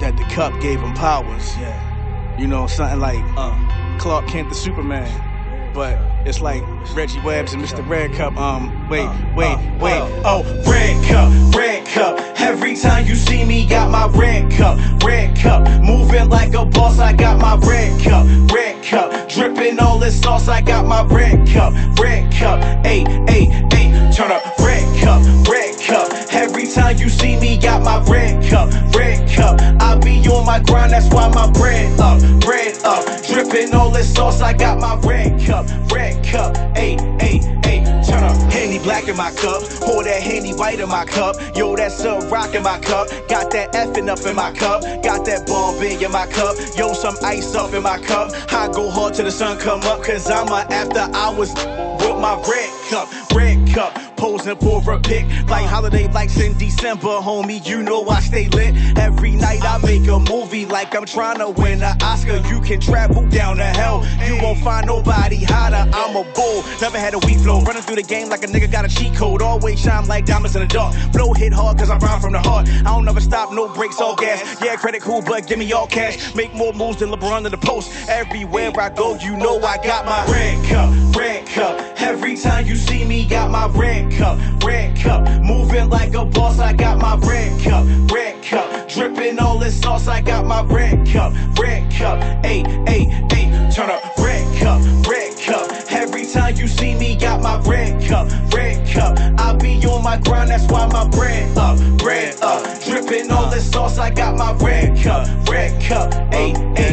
[0.00, 1.56] that the cup gave him powers.
[1.56, 2.38] Yeah.
[2.38, 5.27] You know, something like uh, Clark Kent the Superman.
[5.74, 6.62] But it's like
[6.94, 7.86] Reggie Webb's and Mr.
[7.88, 8.36] Red Cup.
[8.36, 9.78] Um, wait, uh, wait, uh, uh.
[9.80, 10.22] wait.
[10.24, 12.18] Oh, Red Cup, Red Cup.
[12.40, 15.66] Every time you see me, got my Red Cup, Red Cup.
[15.82, 19.28] Moving like a boss, I got my Red Cup, Red Cup.
[19.28, 22.60] Dripping all this sauce, I got my Red Cup, Red Cup.
[22.84, 24.10] Hey, hey, hey.
[24.12, 26.17] Turn up, Red Cup, Red Cup.
[26.30, 29.60] Every time you see me, got my Red Cup, Red Cup.
[29.80, 33.04] I be on my grind, that's why my bread up, bread up.
[33.26, 36.56] Dripping all this sauce, I got my Red Cup, Red Cup.
[36.76, 37.84] Hey, hey, hey.
[38.06, 41.36] Turn up, Henny black in my cup, pour that Henny white in my cup.
[41.56, 43.08] Yo, that's a rock in my cup.
[43.28, 46.56] Got that effing up in my cup, got that Bombay in my cup.
[46.76, 48.32] Yo, some ice up in my cup.
[48.52, 52.34] I go hard till the sun come up, cause I'm a after hours with my
[52.48, 53.94] red cup, red cup.
[54.16, 57.64] Posing for a pic, like holiday lights in December, homie.
[57.64, 58.74] You know I stay lit.
[58.98, 62.38] Every night I make a movie like I'm trying to win an Oscar.
[62.48, 65.88] You can travel down to hell, you won't find nobody hotter.
[65.92, 67.60] I'm a bull, never had a weak flow.
[67.62, 69.40] Running through the game like a nigga got a cheat code.
[69.40, 70.94] Always shine like diamonds in the dark.
[71.12, 72.68] Flow hit hard cause I rhyme from the heart.
[72.68, 74.60] I don't ever stop, no breaks, all gas.
[74.60, 76.34] Yeah, credit cool, but give me all cash.
[76.34, 77.92] Make more moves than LeBron in the post.
[78.08, 81.80] Everywhere I go, you know I got my red cup, red cup.
[82.00, 85.26] Every time you see me, got my red cup, red cup.
[85.42, 88.88] Moving like a boss, I got my red cup, red cup.
[88.88, 92.22] Dripping all this sauce, I got my red cup, red cup.
[92.44, 93.70] Hey, hey, hey.
[93.74, 95.70] Turn up, red cup, red cup.
[95.92, 99.18] Every time you see me, got my red cup, red cup.
[99.38, 102.82] I be on my grind, that's why my bread up, bread up.
[102.82, 106.12] Dripping all this sauce, I got my red cup, red cup.
[106.32, 106.87] Hey, hey,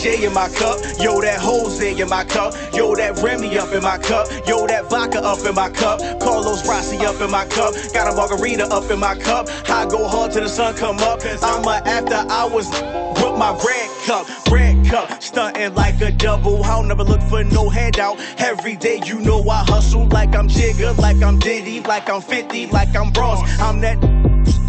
[0.00, 0.80] J in my cup.
[0.98, 2.54] Yo, that Jose in my cup.
[2.72, 4.28] Yo, that Remy up in my cup.
[4.46, 6.00] Yo, that vodka up in my cup.
[6.20, 7.74] Carlos Rossi up in my cup.
[7.92, 9.48] Got a margarita up in my cup.
[9.68, 11.20] I go hard till the sun come up.
[11.42, 15.22] I'm a after hours with my red cup, red cup.
[15.22, 16.64] Stunting like a double.
[16.64, 18.18] I'll never look for no handout.
[18.38, 22.68] Every day, you know I hustle like I'm Jigga, like I'm Diddy, like I'm 50,
[22.68, 23.40] like I'm Ross.
[23.60, 24.19] I'm that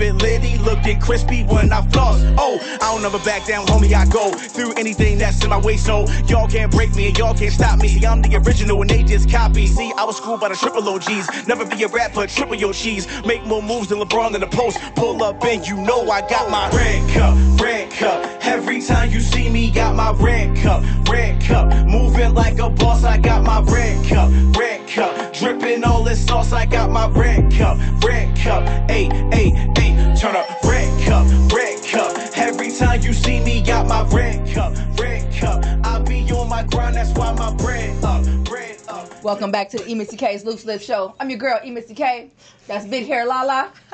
[0.02, 2.22] spit litty, looking crispy when I floss.
[2.38, 3.94] Oh, I don't never back down, homie.
[3.94, 7.36] I go through anything that's in my way, so y'all can't break me and y'all
[7.36, 7.88] can't stop me.
[7.88, 9.68] See, I'm the original and they just copy.
[9.68, 11.48] See, I was schooled by the triple OGs.
[11.48, 13.08] Never be a rapper, triple your cheese.
[13.26, 14.80] Make more moves than LeBron in the post.
[14.96, 18.26] Pull up and you know I got my red cup, red cup.
[18.42, 21.68] Every time you see me, got my red cup, red cup.
[21.86, 25.34] Moving like a boss, I got my red cup, red cup.
[25.34, 28.64] Dripping all this sauce, I got my red cup, red cup.
[28.90, 29.91] Hey, hey, hey.
[30.22, 32.16] Turn up, red cup, red cup.
[32.38, 35.66] Every time you see me, got my red cup, red cup.
[35.84, 39.24] I be on my grind, that's why my bread up, bread up.
[39.24, 41.16] Welcome back to the E Missy K's Loose Lip Show.
[41.20, 42.30] I'm your girl, E Missy K.
[42.68, 43.72] That's Big Hair Lala.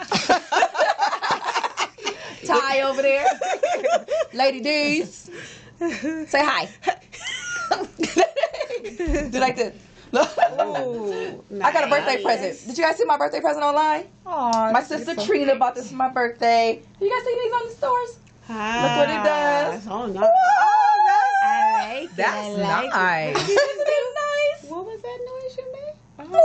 [2.46, 3.26] Ty over there.
[4.34, 5.32] Lady D's.
[5.80, 6.68] Say hi.
[9.30, 9.74] Do like this.
[10.20, 12.68] I got a birthday present.
[12.68, 14.06] Did you guys see my birthday present online?
[14.26, 16.82] Aw, My sister Trina bought this for my birthday.
[17.00, 18.18] You guys see these on the stores?
[18.50, 19.88] Look what it does.
[19.88, 20.22] Oh no.
[20.24, 20.32] Oh,
[21.44, 22.62] I like That's it.
[22.62, 23.36] I like nice.
[23.50, 24.72] Isn't it nice?
[24.72, 25.96] What was that noise you made?
[26.32, 26.40] Whoa.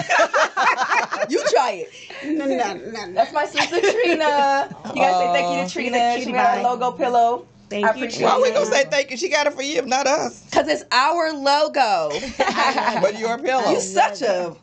[1.28, 1.90] you try it.
[2.24, 3.12] No, no, no, no.
[3.12, 4.68] That's my sister Trina.
[4.94, 6.12] You guys say thank you to oh, Trina.
[6.14, 7.46] She cutie made a logo pillow.
[7.70, 8.42] Thank I you, Why it.
[8.42, 9.16] we gonna say thank you?
[9.16, 10.44] She got it for you, if not us.
[10.50, 12.10] Cause it's our logo.
[13.00, 13.70] But your pillow.
[13.70, 14.56] you such a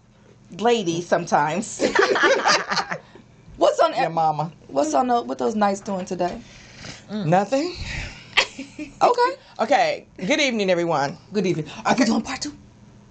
[0.59, 1.81] lady sometimes.
[3.57, 4.51] what's on Your mama.
[4.67, 6.37] What's on the, what those nights doing today?
[7.09, 7.27] Mm.
[7.27, 7.73] Nothing.
[9.01, 9.35] Okay.
[9.59, 10.05] Okay.
[10.17, 11.15] Good evening, everyone.
[11.31, 11.67] Good evening.
[11.85, 12.57] Are we doing part two?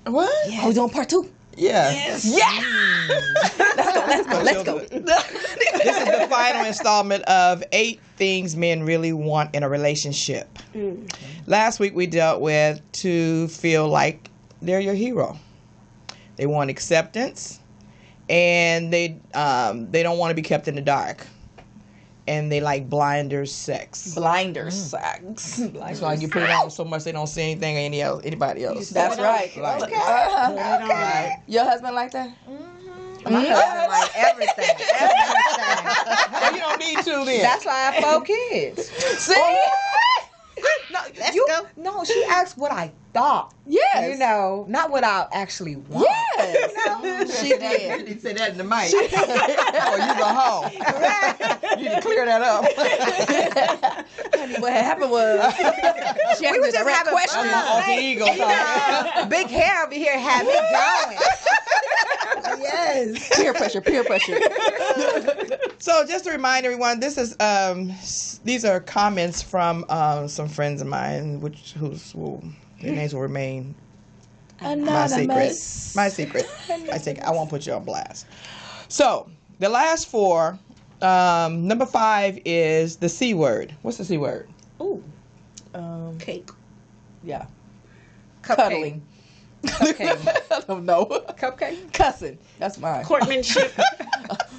[0.05, 0.29] What?
[0.59, 1.31] Are we doing part two?
[1.57, 1.91] Yeah.
[1.91, 2.25] Yes.
[2.27, 4.43] Let's go.
[4.43, 4.75] Let's go.
[4.91, 5.39] Let's go.
[5.87, 10.49] This is the final installment of eight things men really want in a relationship.
[11.47, 14.31] Last week we dealt with to feel like
[14.63, 15.39] they're your hero.
[16.37, 17.61] They want acceptance,
[18.29, 21.27] and they um, they don't want to be kept in the dark,
[22.27, 24.15] and they like blinder sex.
[24.15, 25.57] Blinder sex.
[25.73, 28.23] That's why you put it on so much they don't see anything or any else,
[28.25, 28.91] anybody else.
[28.91, 29.57] That's right.
[29.57, 31.31] Like- Uh-huh.
[31.47, 32.37] Your husband like that?
[33.31, 36.33] My husband like everything, everything.
[36.33, 37.43] Well, you don't need to then.
[37.43, 38.89] That's why I have four kids.
[38.89, 39.35] See?
[39.37, 40.27] Oh,
[40.93, 41.67] no, Let's you, go.
[41.77, 43.55] No, she asked what I thought.
[43.67, 44.13] Yes.
[44.13, 46.07] You know, not what I actually want.
[46.37, 47.41] Yes.
[47.41, 48.01] she did.
[48.01, 48.93] You need to say that in the mic.
[48.93, 50.71] or you go home.
[51.79, 52.65] You need to clear that up.
[54.37, 57.43] Honey, what happened was she We asked were me just the right having question.
[57.43, 57.69] fun.
[57.69, 59.31] Alter ego talk.
[59.31, 61.19] Big hair over here had me going.
[62.61, 63.37] yes.
[63.37, 64.39] Peer pressure, peer pressure.
[65.79, 67.93] So just to remind everyone, this is um,
[68.45, 72.45] these are comments from um, some friends of mine, which who's will
[72.81, 73.75] their names will remain
[74.61, 75.25] my secret.
[75.25, 75.97] Anonymous.
[75.97, 76.47] My secret.
[76.71, 77.25] I secret.
[77.25, 78.27] I won't put you on blast.
[78.89, 80.59] So the last four.
[81.03, 83.75] Um, number five is the c word.
[83.83, 84.49] What's the c word?
[84.81, 85.05] Ooh,
[85.75, 86.49] Um, cake.
[87.23, 87.45] yeah.
[88.43, 88.57] Cupcake.
[88.57, 89.03] Cuddling.
[89.65, 90.43] Cupcake.
[90.51, 91.07] I don't know.
[91.39, 91.93] Cupcake.
[91.93, 92.39] Cussing.
[92.59, 93.05] That's mine.
[93.05, 93.73] Courtmanship.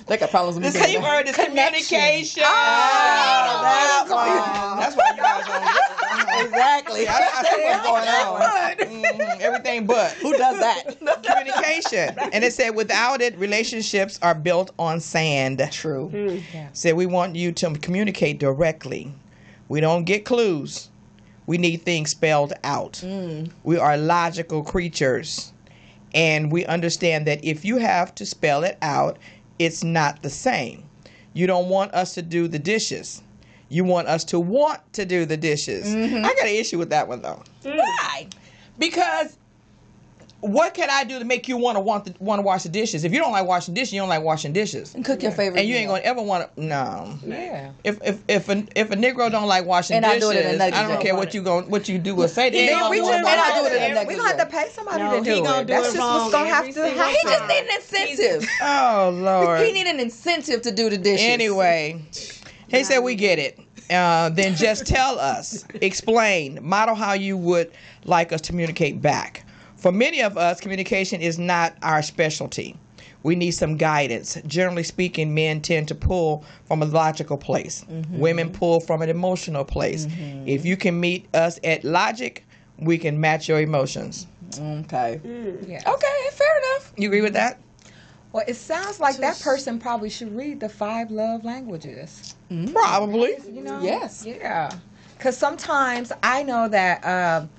[0.08, 0.86] They got problems with The me.
[0.86, 2.42] c word is communication.
[2.46, 4.80] Oh, that one.
[4.80, 6.46] That's why you guys don't.
[6.46, 7.08] Exactly.
[7.10, 9.14] I, I see what's going on.
[9.14, 10.12] Mhm, everything but.
[10.14, 10.98] Who does that?
[11.24, 12.18] communication.
[12.32, 15.62] And it said, without it, relationships are built on sand.
[15.74, 16.42] True.
[16.72, 19.12] Said, we want you to communicate directly.
[19.68, 20.88] We don't get clues.
[21.48, 23.04] We need things spelled out.
[23.64, 25.52] We are logical creatures.
[26.14, 29.18] And we understand that if you have to spell it out,
[29.60, 30.84] it's not the same.
[31.34, 33.22] You don't want us to do the dishes.
[33.70, 35.88] You want us to want to do the dishes.
[35.88, 36.26] Mm-hmm.
[36.26, 37.44] I got an issue with that one though.
[37.64, 38.28] Why?
[38.80, 39.38] Because
[40.48, 42.70] what can I do to make you want to want to want to wash the
[42.70, 43.04] dishes?
[43.04, 45.60] If you don't like washing dishes, you don't like washing dishes, And cook your favorite.
[45.60, 46.62] and you ain't gonna ever want to.
[46.64, 47.18] No.
[47.26, 47.72] Yeah.
[47.84, 50.46] If if if a if a Negro don't like washing And I dishes, do it
[50.56, 51.02] in a I don't job.
[51.02, 52.50] care what you going what you do or say.
[52.50, 53.18] They He ain't gonna gonna do do it it.
[53.20, 55.24] And I do it in a We're gonna have to pay somebody No, to he
[55.40, 55.68] do gonna it.
[55.68, 57.16] do That's it just what's gonna have to single happen.
[57.16, 58.50] He just need an incentive.
[58.62, 59.62] Oh Lord.
[59.66, 61.26] He need an incentive to do the dishes.
[61.28, 62.02] Anyway,
[62.68, 63.60] he said we get it.
[63.90, 67.72] Uh, then just tell us, explain, model how you would
[68.04, 69.46] like us to communicate back.
[69.78, 72.76] For many of us, communication is not our specialty.
[73.24, 74.38] We need some guidance.
[74.46, 77.86] Generally speaking, men tend to pull from a logical place.
[77.90, 78.20] Mm-hmm.
[78.20, 80.06] Women pull from an emotional place.
[80.06, 80.48] Mm-hmm.
[80.48, 82.46] If you can meet us at logic,
[82.80, 84.28] we can match your emotions.
[84.54, 85.20] Okay.
[85.24, 85.68] Mm.
[85.68, 85.82] Yeah.
[85.86, 86.94] Okay, fair enough.
[86.96, 87.60] You agree with that?
[88.32, 92.36] Well, it sounds like that person probably should read the five love languages.
[92.52, 92.72] Mm.
[92.72, 93.36] Probably.
[93.52, 93.82] You know?
[93.82, 94.26] Yes.
[94.26, 94.72] Yeah.
[95.18, 97.50] Because sometimes I know that um,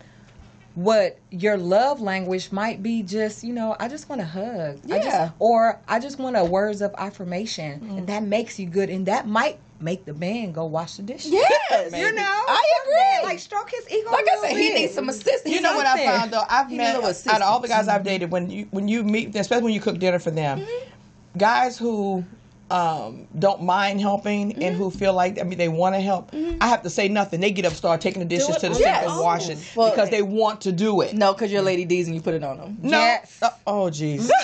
[0.79, 4.79] what your love language might be just, you know, I just want a hug.
[4.85, 5.31] I just, Yeah.
[5.41, 7.73] or I just want a words of affirmation.
[7.83, 8.07] And mm.
[8.07, 8.89] that makes you good.
[8.89, 11.33] And that might make the man go wash the dishes.
[11.33, 11.93] Yes.
[11.93, 12.23] You know?
[12.23, 13.25] I agree.
[13.25, 14.09] Like stroke his ego.
[14.13, 15.53] Like a I little said, he needs some assistance.
[15.53, 16.45] You know what I found though?
[16.49, 17.87] I've He met a out of all the assistance.
[17.87, 20.61] guys I've dated when you when you meet especially when you cook dinner for them,
[20.61, 21.39] mm-hmm.
[21.39, 22.25] guys who
[22.71, 26.31] um, don't mind helping and who feel like I mean they want to help.
[26.61, 27.41] I have to say nothing.
[27.41, 29.91] They get up, start taking the dishes to the sink their and washing wash Well,
[29.91, 31.15] because they want to do it.
[31.15, 32.77] No, because you're Lady D's and you put it on them.
[32.83, 32.99] No.
[32.99, 33.39] Yes.
[33.43, 34.29] Uh, oh jeez.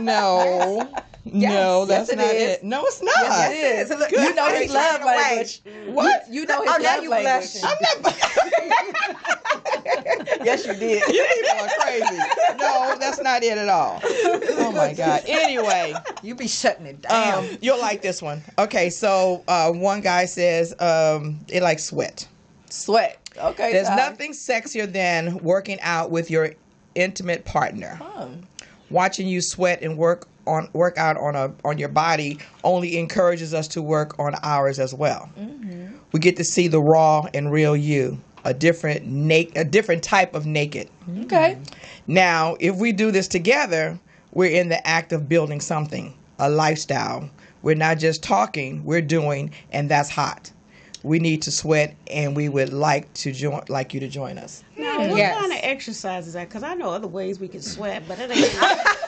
[0.00, 0.88] No.
[1.26, 2.42] No, that's Yes, it not is.
[2.58, 2.64] it.
[2.64, 3.14] No, it's not.
[3.18, 4.10] Yes, it is.
[4.10, 4.12] Good.
[4.12, 5.62] You know his love language.
[5.86, 6.24] What?
[6.30, 7.62] You know his Oh, love you language.
[7.64, 9.40] I'm not.
[10.44, 11.02] Yes, you did.
[11.08, 12.18] You people are crazy.
[12.58, 14.00] No, that's not it at all.
[14.04, 15.22] Oh my God.
[15.26, 17.44] Anyway, You be shutting it down.
[17.44, 18.42] um, you'll like this one.
[18.58, 22.26] Okay, so uh, one guy says um, they like sweat.
[22.68, 23.18] Sweat.
[23.38, 23.72] Okay.
[23.72, 23.96] There's Ty.
[23.96, 26.50] nothing sexier than working out with your
[26.94, 27.98] intimate partner.
[28.16, 28.46] Um,
[28.90, 33.54] Watching you sweat and work on work out on a on your body only encourages
[33.54, 35.30] us to work on ours as well.
[36.12, 40.34] We get to see the raw and real you, a different naked, a different type
[40.34, 40.88] of naked.
[41.22, 41.58] Okay.
[42.06, 43.98] Now, if we do this together,
[44.32, 47.30] we're in the act of building something, a lifestyle.
[47.62, 50.50] We're not just talking, we're doing, and that's hot.
[51.02, 54.62] We need to sweat, and we would like to join, like you to join us.
[54.78, 55.38] Now, what Yes.
[55.38, 56.48] kind of exercise is that?
[56.48, 58.88] Because I know other ways we can sweat, but it ain't.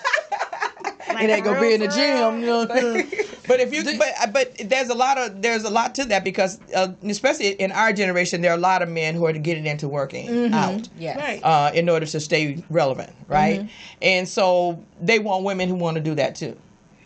[1.19, 2.41] It ain't gonna be in the gym.
[2.41, 2.67] You know?
[3.49, 6.59] But if you, but but there's a lot of there's a lot to that because
[6.75, 9.89] uh, especially in our generation, there are a lot of men who are getting into
[9.89, 10.89] working out.
[10.99, 11.17] yes.
[11.17, 11.41] Right.
[11.43, 13.69] uh, in order to stay relevant, right?
[14.03, 16.57] And so they want women who want to do that too.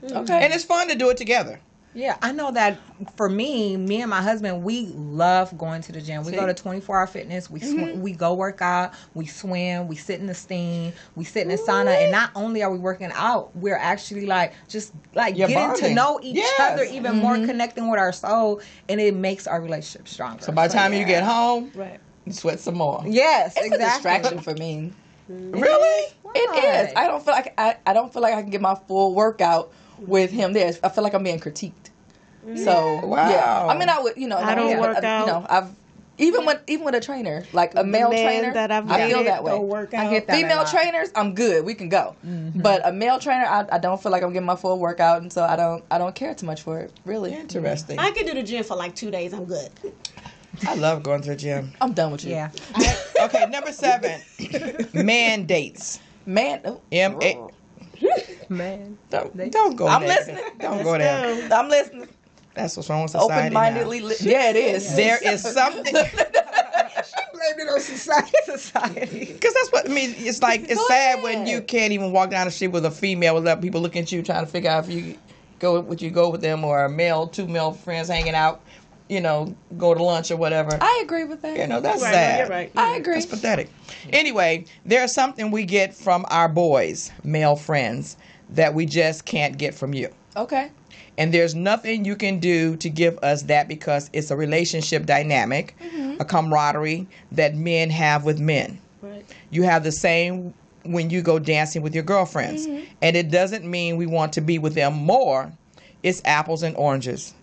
[0.03, 0.44] Okay.
[0.44, 1.61] and it's fun to do it together.
[1.92, 2.79] Yeah, I know that
[3.16, 6.24] for me, me and my husband, we love going to the gym.
[6.24, 7.50] We go to 24 hour fitness.
[7.50, 8.00] We sw- mm-hmm.
[8.00, 8.94] we go work out.
[9.14, 9.88] We swim.
[9.88, 10.92] We sit in the steam.
[11.16, 12.00] We sit in the sauna.
[12.00, 15.94] And not only are we working out, we're actually like just like You're getting to
[15.94, 16.61] know each Yes.
[16.61, 17.46] other even more, mm-hmm.
[17.46, 20.42] connecting with our soul, and it makes our relationship stronger.
[20.42, 21.98] So by the time you get home, Right.
[22.24, 23.03] you sweat some more.
[23.07, 23.85] yes, It's exactly.
[23.85, 24.92] a distraction for me.
[25.29, 26.12] Really?
[26.35, 26.92] It is.
[26.96, 29.72] I don't feel like I, I don't feel like I can get my full workout
[30.01, 30.73] with him there.
[30.83, 31.91] I feel like I'm being critiqued.
[32.57, 33.29] So Wow.
[33.31, 33.67] yeah.
[33.67, 35.27] I mean, I would you know I don't yeah, work but, uh, out.
[35.27, 35.71] You know, I've
[36.21, 39.43] even with even with a trainer like a male trainer that I've I feel that
[39.43, 39.53] way.
[39.53, 40.37] don't I get that.
[40.37, 41.65] Female trainers, I'm good.
[41.65, 42.15] We can go.
[42.55, 45.33] But a male trainer, I, I don't feel like I'm getting my full workout, and
[45.33, 46.93] so I don't I don't care too much for it.
[47.05, 47.99] Really, Interesting.
[47.99, 49.33] I can do the gym for like two days.
[49.33, 49.71] I'm good.
[50.67, 51.73] I love going to the gym.
[51.81, 52.33] I'm done with you.
[52.33, 52.51] Yeah.
[53.23, 54.21] Okay, number seven,
[54.93, 56.01] mandates.
[56.27, 56.61] man.
[56.65, 57.49] oh, M A.
[58.49, 58.99] Man.
[59.11, 59.87] Don't, don't go.
[59.87, 60.43] I'm listening.
[60.59, 61.49] Don't go there.
[61.53, 62.09] I'm listening.
[62.55, 64.01] That's what's wrong with society Open mindedly.
[64.01, 64.97] Li- yeah, it is.
[64.97, 66.31] There is something because
[67.33, 68.33] Blame it on society.
[68.45, 69.33] Society.
[69.33, 70.15] Because that's what I mean.
[70.19, 73.35] It's like it's sad when you can't even walk down the street with a female
[73.35, 75.17] without people looking at you trying to figure out if you
[75.59, 78.63] go would you go with them or a male, two male friends hanging out,
[79.11, 80.79] you know, go to lunch or whatever.
[80.81, 81.57] I agree with that.
[81.59, 82.38] you know, that's Right, sad.
[82.38, 82.73] you're right.
[82.77, 83.01] I mm-hmm.
[83.01, 83.14] agree.
[83.14, 83.68] That's pathetic.
[84.12, 88.16] Anyway, there's something we get from our boys, male friends,
[88.51, 90.09] that we just can't get from you.
[90.37, 90.70] Okay.
[91.18, 95.75] And there's nothing you can do to give us that because it's a relationship dynamic,
[95.83, 96.20] mm-hmm.
[96.20, 98.81] a camaraderie that men have with men.
[99.03, 99.25] Right.
[99.51, 102.66] You have the same when you go dancing with your girlfriends.
[102.66, 102.85] Mm-hmm.
[103.03, 105.53] And it doesn't mean we want to be with them more.
[106.03, 107.35] It's apples and oranges.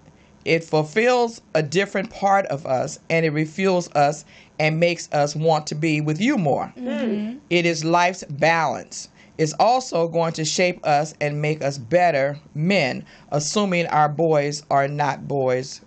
[0.48, 4.24] It fulfills a different part of us and it refuels us
[4.58, 6.72] and makes us want to be with you more.
[6.78, 7.40] Mm-hmm.
[7.50, 9.10] It is life's balance.
[9.38, 14.88] It's also going to shape us and make us better men, assuming our boys are
[14.88, 15.82] not boys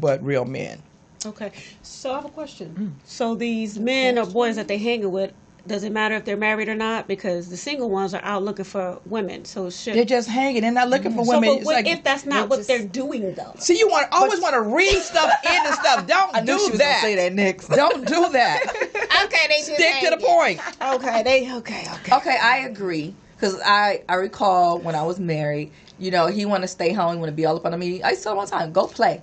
[0.00, 0.82] but real men.
[1.26, 1.52] Okay.
[1.82, 2.74] So I have a question.
[2.78, 3.06] Mm.
[3.06, 5.32] So these men or boys that they hanging with,
[5.66, 7.08] does it matter if they're married or not?
[7.08, 9.44] Because the single ones are out looking for women.
[9.44, 10.62] So should They're just hanging.
[10.62, 11.58] They're not looking for so, women.
[11.58, 13.54] but what like- if that's not what they're doing though?
[13.58, 16.06] See, you want always want to read stuff into stuff.
[16.08, 17.02] Don't I knew do she was that.
[17.02, 17.68] gonna say that next.
[17.68, 18.62] Don't do that.
[19.24, 20.60] Okay, they Stick to the point.
[20.82, 22.16] Okay, they okay, okay.
[22.16, 23.14] Okay, I agree.
[23.34, 27.14] Because I, I recall when I was married, you know, he want to stay home,
[27.14, 27.78] he want to be all up on me.
[27.78, 28.04] meeting.
[28.04, 29.22] I used to tell him all the time, go play.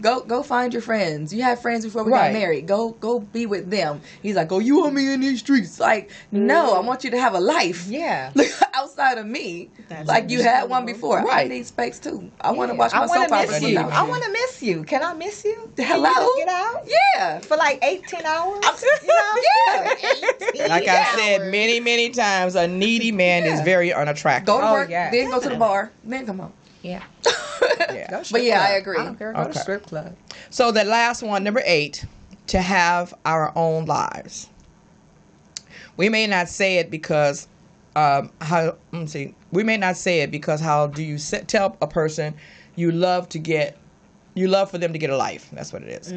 [0.00, 1.32] Go go find your friends.
[1.32, 2.32] You had friends before we Right.
[2.32, 2.66] got married.
[2.66, 4.00] Go go be with them.
[4.22, 5.78] He's like, oh, you want me in these streets?
[5.78, 6.76] Like, no, mm.
[6.76, 7.86] I want you to have a life.
[7.86, 8.32] Yeah.
[8.74, 9.70] outside of me.
[9.88, 11.20] That's like you had one understandable.
[11.22, 11.30] before.
[11.32, 12.30] I need space too.
[12.40, 13.78] I want to watch my I want soap to miss you.
[13.78, 14.82] I want to miss you.
[14.84, 15.70] Can I miss you?
[15.76, 16.08] Can Hello?
[16.10, 17.38] you get out Yeah.
[17.38, 18.64] for like eight, ten hours.
[19.02, 19.42] You know?
[20.56, 20.68] yeah.
[20.68, 24.46] Like I said many, many times, a needy man is very unattractive.
[24.46, 25.10] Go to Oh, work, yeah.
[25.10, 26.52] then go to the bar, then come home.
[26.82, 27.02] Yeah.
[27.94, 28.22] Yeah.
[28.30, 28.68] But yeah, club.
[28.70, 28.98] I agree.
[28.98, 29.32] I don't care.
[29.32, 29.52] Go Okay.
[29.52, 30.16] to strip club.
[30.50, 32.04] So the last one, number eight,
[32.48, 34.48] to have our own lives.
[35.96, 37.46] We may not say it because
[37.96, 39.34] um, how let me see.
[39.52, 42.34] We may not say it because how do you se- tell a person
[42.74, 43.76] you love to get,
[44.34, 45.48] you love for them to get a life?
[45.52, 46.12] That's what it is.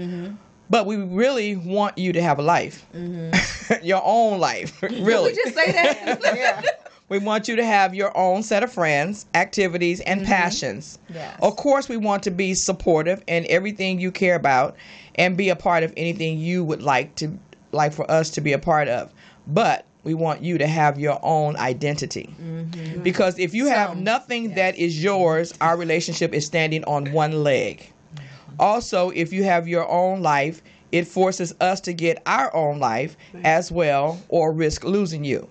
[0.70, 2.86] But we really want you to have a life,
[3.84, 5.32] your own life, really.
[5.32, 6.64] we Just say that.
[7.10, 10.30] We want you to have your own set of friends, activities, and mm-hmm.
[10.30, 11.00] passions.
[11.14, 11.40] Yes.
[11.42, 14.76] Of course, we want to be supportive in everything you care about
[15.16, 17.38] and be a part of anything you would like to
[17.72, 19.14] like for us to be a part of.
[19.48, 22.34] But we want you to have your own identity.
[22.42, 23.04] Mm-hmm.
[23.04, 27.80] Because if you have nothing that is yours, our relationship is standing on one leg.
[28.16, 28.56] Mm-hmm.
[28.60, 33.18] Also, if you have your own life, it forces us to get our own life
[33.44, 35.48] as well or risk losing you.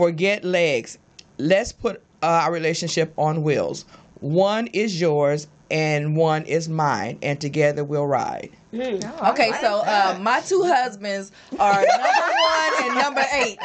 [0.00, 0.96] Forget legs.
[1.36, 3.84] Let's put uh, our relationship on wheels.
[4.20, 8.48] One is yours and one is mine, and together we'll ride.
[8.72, 13.58] Okay, so uh, my two husbands are number one and number eight.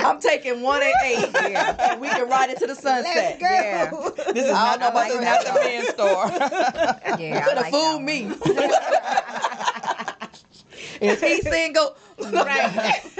[0.04, 1.30] I'm taking one and eight.
[1.50, 1.98] Yeah.
[1.98, 3.38] We can ride it to the sunset.
[3.40, 3.90] Yeah.
[4.32, 6.30] This is I not, don't this about not the men's store.
[7.18, 7.44] Yeah.
[7.44, 8.26] Could have fooled me.
[11.00, 11.96] if he's single,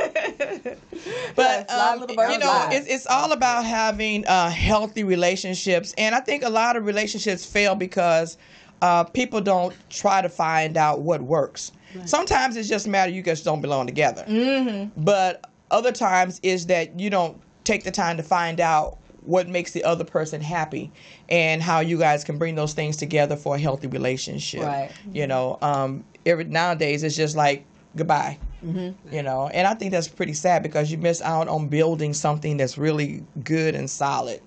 [1.36, 5.94] but um, you know it's, it's all about having uh, healthy relationships.
[5.98, 8.38] And i think a lot of relationships fail because
[8.82, 11.72] uh, people don't try to find out what works.
[12.04, 14.24] Sometimes it's just a matter you guys don't belong together.
[14.28, 15.02] Mm-hmm.
[15.02, 19.72] but other times is that you don't take the time to find out what makes
[19.72, 20.90] the other person happy
[21.28, 24.62] and how you guys can bring those things together for a healthy relationship.
[24.62, 24.90] Right.
[25.12, 27.64] you know um, every nowadays it's just like
[27.96, 32.12] goodbye you know and i think that's pretty sad because you miss out on building
[32.12, 34.40] something that's really good and solid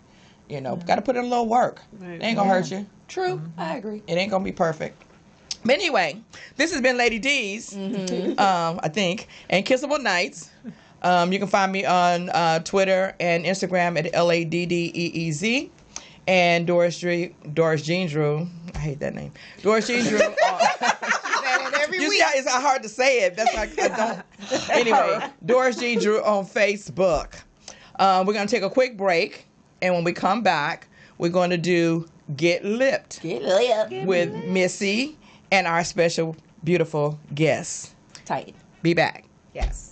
[0.50, 1.80] You know, got to put in a little work.
[2.02, 2.86] It ain't gonna hurt you.
[3.08, 4.04] True, I agree.
[4.06, 5.02] It ain't gonna be perfect.
[5.64, 6.20] But anyway,
[6.58, 7.74] this has been Lady D's,
[8.38, 10.50] um, I think, and Kissable Nights.
[11.04, 14.92] Um, you can find me on uh, Twitter and Instagram at L A D D
[14.94, 15.72] E E Z.
[16.32, 18.48] And Doris Dre- Doris Jean Drew.
[18.74, 19.34] I hate that name.
[19.62, 20.18] Doris Jean Drew.
[20.22, 20.34] on-
[21.92, 23.36] you see how it's hard to say it.
[23.36, 24.70] That's like I don't.
[24.72, 27.34] Anyway, Doris Jean Drew on Facebook.
[28.00, 29.46] Um, we're gonna take a quick break,
[29.82, 32.08] and when we come back, we're going to do
[32.38, 35.18] Get Lipped Get Lipped with Missy
[35.52, 37.94] and our special, beautiful guest.
[38.24, 38.56] Tight.
[38.82, 39.26] Be back.
[39.54, 39.91] Yes.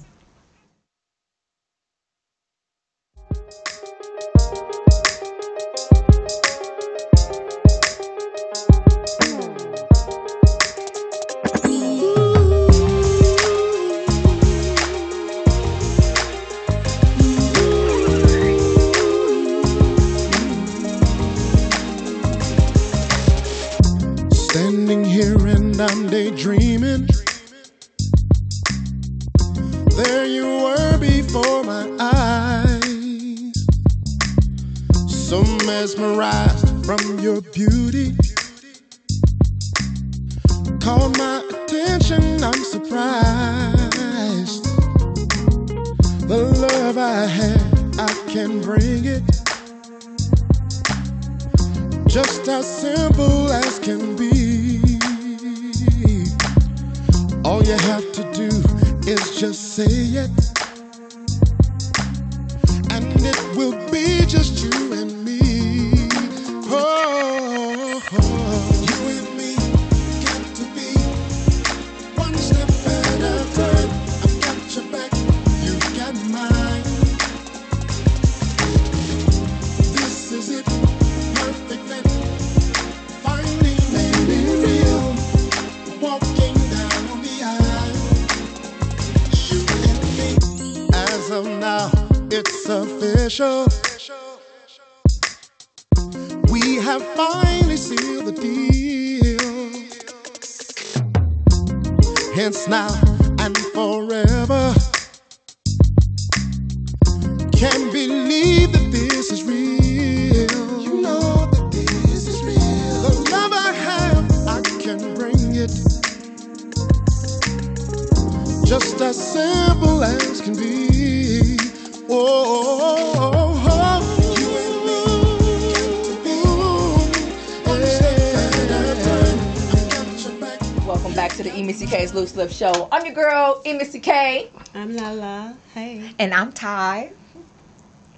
[131.40, 132.90] Welcome back to the Missy K's Loose Lip Show.
[132.92, 134.52] I'm your girl, Missy K.
[134.76, 135.56] I'm Lala.
[135.74, 136.12] Hey.
[136.20, 137.14] And I'm Ty.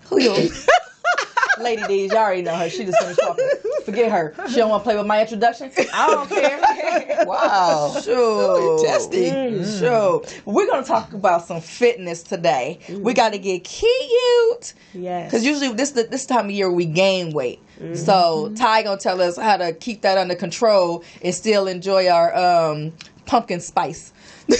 [0.06, 0.50] Who you?
[1.60, 2.68] Lady D's, y'all already know her.
[2.68, 3.48] She just finished talking.
[3.86, 4.34] Forget her.
[4.50, 5.72] She don't want to play with my introduction.
[5.94, 7.26] I don't care.
[7.28, 7.96] wow.
[8.02, 8.84] Sure.
[8.84, 9.30] testy.
[9.78, 10.24] Sure.
[10.46, 12.80] We're going to talk about some fitness today.
[12.90, 14.74] We got to get cute.
[14.94, 15.30] Yes.
[15.30, 17.60] Because usually this the, this time of year we gain weight.
[17.94, 22.36] So Ty gonna tell us how to keep that under control and still enjoy our
[22.36, 22.94] um,
[23.26, 24.14] pumpkin spice.
[24.52, 24.56] Ooh,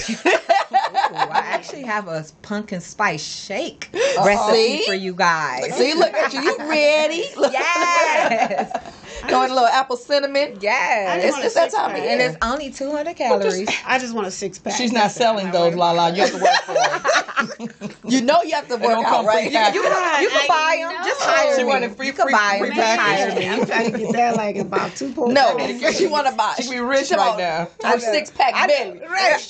[1.14, 4.86] I actually have a pumpkin spice shake oh, recipe See?
[4.86, 5.76] for you guys.
[5.76, 6.42] See, look at you.
[6.42, 7.26] You ready?
[7.38, 8.96] Yes.
[9.30, 10.58] Going a little apple cinnamon.
[10.62, 11.24] yes.
[11.24, 12.10] It's, want it's a that time of year.
[12.12, 13.70] And it's only 200 calories.
[13.86, 14.76] I just want a six pack.
[14.76, 16.08] She's not selling those, La La.
[16.08, 17.96] You have to work for it.
[18.12, 19.44] you know you have to work don't out, right?
[19.50, 19.76] pre-packaged.
[19.76, 21.06] You can, you can buy them.
[21.06, 21.70] Just hire She me.
[21.70, 22.78] wanted free- you can free- buy free them.
[22.78, 23.40] Just hire package.
[23.40, 23.50] me.
[23.50, 25.34] I'm trying to get that like about two points.
[25.34, 25.58] No,
[25.92, 26.56] she want to buy.
[26.62, 27.68] She be rich She right want- now.
[27.84, 29.00] Her six pack I belly.
[29.00, 29.08] know.
[29.08, 29.48] Right.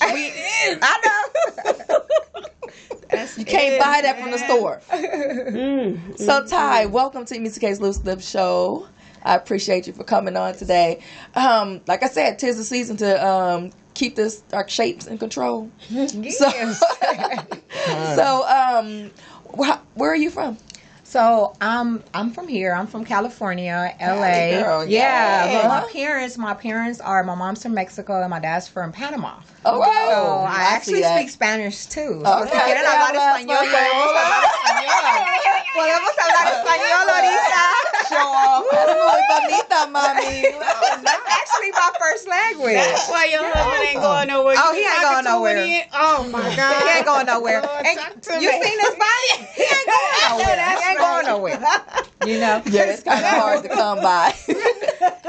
[0.82, 1.98] I know.
[3.36, 4.80] You can't buy that from the store.
[4.90, 8.86] Mm, so Ty, welcome to Missy K's Loose Lip Show.
[9.24, 11.02] I appreciate you for coming on today.
[11.34, 15.70] Um, like I said, tis the season to um, keep this our shapes in control.
[16.32, 16.50] So,
[18.16, 19.10] so um,
[19.56, 20.58] wh- where are you from?
[21.12, 22.72] So I'm I'm from here.
[22.72, 24.64] I'm from California, LA.
[24.64, 25.60] Girl, yeah, yeah.
[25.60, 29.34] but my parents, my parents are my mom's from Mexico and my dad's from Panama.
[29.66, 30.08] Oh, okay.
[30.08, 31.18] So I I see actually that.
[31.20, 32.24] speak Spanish too.
[32.24, 32.48] Okay.
[32.48, 33.60] Si quieren hablar español,
[35.76, 37.64] podemos hablar español ahorita.
[38.08, 38.64] Show off.
[38.72, 40.48] Muy bonita, mami.
[41.04, 42.74] That's actually my first language.
[42.80, 44.56] That's why your husband ain't going nowhere.
[44.56, 45.01] Oh, he ain't talking going to
[45.38, 45.64] nowhere.
[45.66, 46.82] he- Oh my God.
[46.82, 47.62] He ain't going nowhere.
[47.62, 48.62] Lord, And to you me.
[48.62, 49.48] seen his body?
[49.54, 50.76] He ain't going nowhere.
[50.78, 51.60] He ain't going nowhere.
[52.24, 52.62] You know?
[52.66, 54.32] Yeah, it's kind of hard to come by.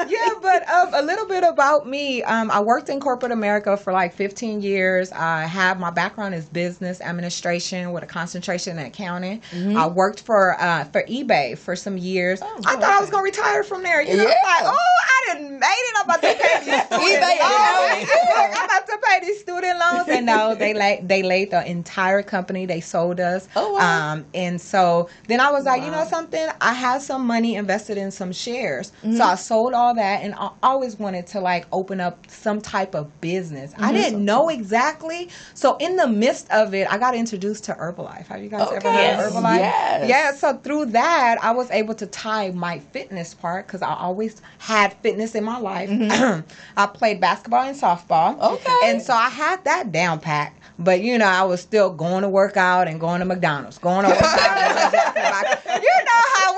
[0.10, 2.24] Yeah, but um, a little bit about me.
[2.24, 5.12] Um, I worked in corporate America for like 15 years.
[5.12, 9.42] I have my background is business administration with a concentration in accounting.
[9.52, 9.78] Mm-hmm.
[9.78, 12.42] I worked for uh, for eBay for some years.
[12.42, 14.02] I thought I was gonna retire from there.
[14.02, 14.66] You know, Oh, Yeah.
[14.66, 15.96] like oh, I didn't made it.
[15.98, 18.10] I'm about to pay these student eBay loans.
[18.58, 22.22] I'm about to pay these student loans, and no, they laid they laid the entire
[22.24, 22.66] company.
[22.66, 23.48] They sold us.
[23.56, 24.12] Oh, wow.
[24.14, 26.48] Um, and so then I was like, you know something?
[26.62, 28.92] I had some money invested in some shares.
[29.04, 29.18] Mm-hmm.
[29.18, 32.96] So I sold all that and I always wanted to like open up some type
[32.96, 33.72] of business.
[33.74, 33.84] Mm-hmm.
[33.84, 35.30] I didn't know exactly.
[35.54, 38.28] So in the midst of it, I got introduced to Herbalife.
[38.28, 38.90] Have you guys ever Okay.
[38.90, 39.28] heard Yes.
[39.28, 39.58] of Herbalife?
[39.60, 40.10] Yes.
[40.10, 44.42] Yeah, so through that, I was able to tie my fitness part because I always
[44.60, 45.90] had fitness in my life.
[46.78, 48.38] I played basketball and softball.
[48.38, 48.54] Mm-hmm.
[48.56, 48.80] Okay.
[48.86, 50.54] And so I had that down pat.
[50.80, 54.06] But you know, I was still going to work out and going to McDonald's, going
[54.06, 55.60] to work out.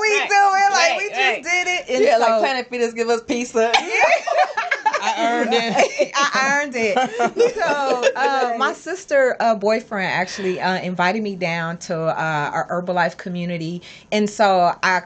[0.10, 1.90] we do it, like we just did it.
[1.90, 3.72] And Yeah, so- like Planet Fitness give us pizza.
[4.98, 6.12] I earned it.
[6.16, 6.98] I earned it.
[7.56, 13.18] So uh, my sister uh, boyfriend actually uh, invited me down to uh, our Herbalife
[13.18, 13.82] community,
[14.12, 15.04] and so I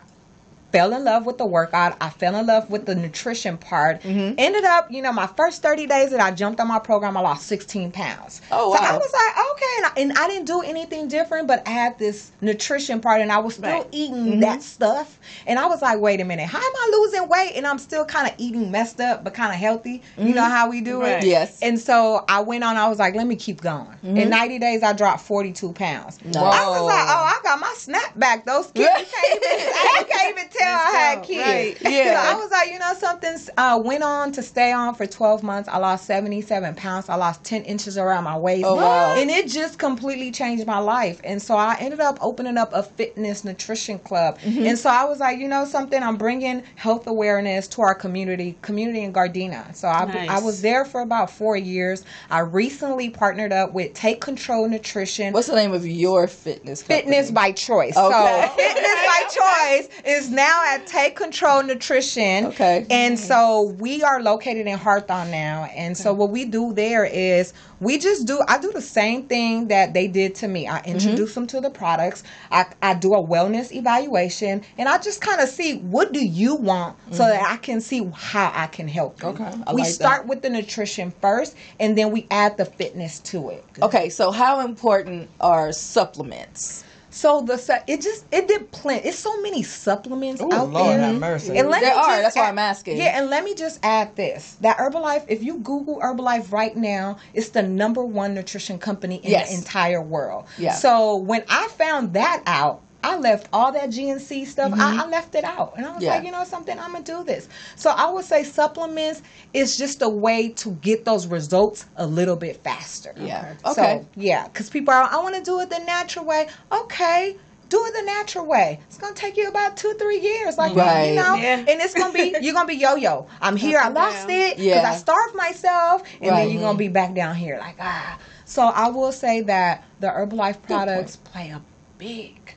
[0.72, 1.98] fell in love with the workout.
[2.02, 4.02] I fell in love with the nutrition part.
[4.02, 4.36] Mm-hmm.
[4.38, 7.22] Ended up, you know, my first 30 days that I jumped on my program, I
[7.22, 8.42] lost 16 pounds.
[8.52, 9.66] Oh, So I was like, okay.
[9.78, 13.32] And I, and I didn't do anything different, but I had this nutrition part and
[13.32, 13.88] I was still Right.
[13.92, 14.40] eating Mm-hmm.
[14.42, 15.20] that stuff.
[15.48, 17.54] And I was like, wait a minute, how am I losing weight?
[17.56, 20.02] And I'm still kind of eating messed up, but kind of healthy.
[20.18, 21.12] You know how we do Right.
[21.12, 21.18] it?
[21.22, 21.28] Mm-hmm.
[21.30, 21.60] Yes.
[21.62, 23.86] And so I went on, I was like, let me keep going.
[24.04, 24.18] Mm-hmm.
[24.18, 26.18] In 90 days, I dropped 42 pounds.
[26.24, 26.42] Whoa.
[26.42, 28.46] I was like, oh, I got my snap back.
[28.46, 29.60] Those kids, you can't even,
[30.00, 31.48] you can't even tell I had kids.
[31.48, 31.78] Right.
[31.90, 32.22] So Yeah.
[32.24, 35.70] I was like, you know, something uh, went on to stay on for 12 months.
[35.70, 37.10] I lost 77 pounds.
[37.10, 38.66] I lost 10 inches around my waist.
[38.66, 39.16] Oh, wow.
[39.16, 41.20] And it just completely changed my life.
[41.24, 44.40] And so I ended up opening up a fitness nutrition club.
[44.40, 44.66] Mm-hmm.
[44.66, 48.58] And so I was like, you know, something, I'm bringing health awareness to our community,
[48.62, 49.74] community in Gardena.
[49.76, 50.30] So I, Nice.
[50.30, 52.04] I was there for about four years.
[52.32, 55.34] I recently partnered up with Take Control Nutrition.
[55.34, 56.82] What's the name of your fitness?
[56.82, 57.02] Company?
[57.02, 57.96] Fitness by choice.
[57.96, 58.50] Okay.
[58.50, 59.22] So fitness by
[59.86, 62.46] choice is now at Take Control Nutrition.
[62.46, 62.86] Okay.
[62.90, 65.70] And so we are located in Hawthorne now.
[65.76, 69.68] And so what we do there is we just do I do the same thing
[69.68, 70.68] that they did to me.
[70.68, 70.92] I mm-hmm.
[70.92, 72.24] introduce them to the products.
[72.52, 76.56] I, I do a wellness evaluation and I just kind of see what do you
[76.56, 77.32] want so mm-hmm.
[77.32, 79.30] that I can see how I can help you.
[79.30, 79.94] Okay, I we like that.
[79.94, 83.64] start with the nutrition first and then we add the fitness to it.
[83.82, 86.84] Okay, so how important are supplements?
[87.20, 89.10] So the it just it did plenty.
[89.10, 91.00] It's so many supplements Ooh, out Lord there.
[91.02, 91.58] have mercy.
[91.58, 92.96] And let There me are, just that's why add- I'm asking.
[92.96, 95.26] Yeah, and let me just add this: that Herbalife.
[95.28, 99.50] If you Google Herbalife right now, it's the number one nutrition company in Yes.
[99.50, 100.46] the entire world.
[100.58, 100.76] Yeah.
[100.76, 102.84] So when I found that out.
[103.04, 104.74] I left all that GNC stuff.
[104.76, 106.04] I, I left it out, and I was Mm-hmm.
[106.04, 106.10] Yeah.
[106.16, 107.48] like, you know something, I'm gonna do this.
[107.76, 109.22] So I would say supplements
[109.54, 113.14] is just a way to get those results a little bit faster.
[113.18, 113.54] Yeah.
[113.64, 114.06] So, Okay.
[114.16, 116.48] yeah, because people are, I want to do it the natural way.
[116.72, 117.38] Okay,
[117.70, 118.80] do it the natural way.
[118.88, 121.10] It's gonna take you about two, three years, like Right.
[121.12, 121.58] you know, Yeah.
[121.60, 123.28] and it's gonna be you're gonna be yo-yo.
[123.42, 124.32] I'm here, I lost down.
[124.38, 124.92] it because Yeah.
[124.92, 126.46] I starved myself, and Right.
[126.46, 128.18] then you're gonna be back down here like ah.
[128.46, 131.62] So I will say that the Herbalife products play a
[132.00, 132.56] big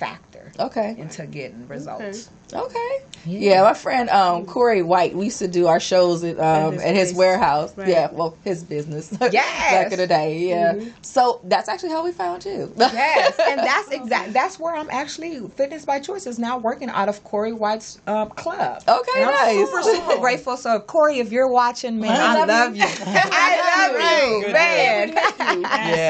[0.00, 0.96] factor Okay.
[0.98, 2.30] into getting results.
[2.52, 2.96] Okay.
[3.26, 6.82] Yeah, my friend um, Corey White, we used to do our shows at, um, his
[6.82, 7.76] at his warehouse.
[7.76, 7.86] Right.
[7.88, 9.12] Yeah, well, his business.
[9.30, 9.70] Yes.
[9.70, 10.74] Back in the day, yeah.
[11.02, 12.72] So that's actually how we found you.
[12.78, 14.32] yes, and that's exact.
[14.32, 15.38] That's where I'm actually.
[15.50, 18.82] Fitness by Choice is now working out of Corey White's um, club.
[18.88, 19.68] Okay, And I'm nice.
[19.68, 20.56] super super grateful.
[20.56, 22.82] So Corey, if you're watching, man, I, love love you.
[22.82, 22.88] you.
[23.04, 25.12] I love you, Good man.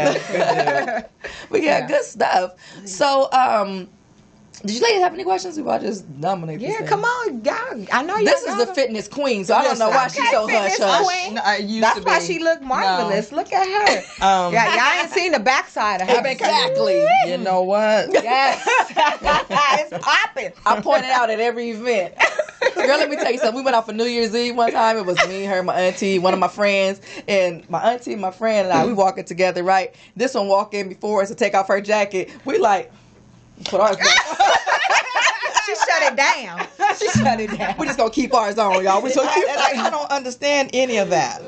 [0.00, 1.02] Yeah,
[1.50, 1.60] good deal.
[1.60, 1.86] but yeah, Yeah.
[1.88, 2.52] good stuff.
[2.86, 3.88] So, um,
[4.62, 5.56] did you ladies have any questions?
[5.56, 6.60] We about just dominate.
[6.60, 6.86] this Yeah, thing?
[6.88, 7.86] come on, y'all.
[7.92, 8.24] I know y'all.
[8.26, 10.72] This is the got fitness queen, so I don't know why she's so Okay, hush
[10.72, 11.32] fitness hush.
[11.32, 12.24] No, it That's to why be.
[12.26, 13.32] she looked marvelous.
[13.32, 14.04] Look at her.
[14.20, 16.26] Um, yeah, y'all ain't seen the backside of her.
[16.26, 17.02] Exactly.
[17.26, 18.12] You know what?
[18.12, 20.52] Yes, it's popping.
[20.66, 22.14] I pointed out at every event.
[22.74, 23.56] Girl, let me tell you something.
[23.56, 24.96] We went out for New Year's Eve one time.
[24.96, 28.68] It was me, her, my auntie, one of my friends, and my auntie, my friend,
[28.68, 28.86] and I.
[28.86, 29.94] We walking together, right?
[30.16, 32.30] This one walked in before us to take off her jacket.
[32.44, 32.92] We like
[33.64, 33.96] put ours.
[35.66, 36.66] She shut it down.
[36.98, 37.74] She shut it down.
[37.78, 39.02] we just gonna keep ours on, y'all.
[39.02, 41.42] We so I, keep like, I don't understand any of that.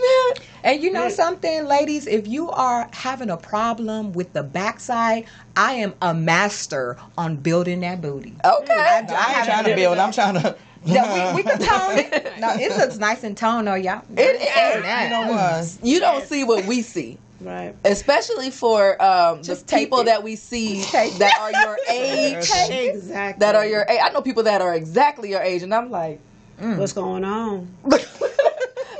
[0.63, 5.25] And you know something, ladies, if you are having a problem with the backside,
[5.57, 8.35] I am a master on building that booty.
[8.45, 8.75] Okay.
[8.75, 9.09] I ain't
[9.47, 9.99] trying to build.
[9.99, 10.57] I'm trying to.
[10.85, 12.33] Yeah, we, we can tone it.
[12.41, 14.03] No, it looks nice and toned, though, y'all.
[14.17, 15.05] It is.
[15.05, 15.79] You know what?
[15.87, 17.19] You don't see what we see.
[17.41, 17.75] Right.
[17.85, 20.05] Especially for um, the Just take people it.
[20.07, 22.37] that we see Take that are your age,
[22.71, 23.41] Exactly.
[23.41, 23.99] that are your age.
[24.01, 26.21] I know people that are exactly your age, and I'm like,
[26.59, 27.67] What's going on?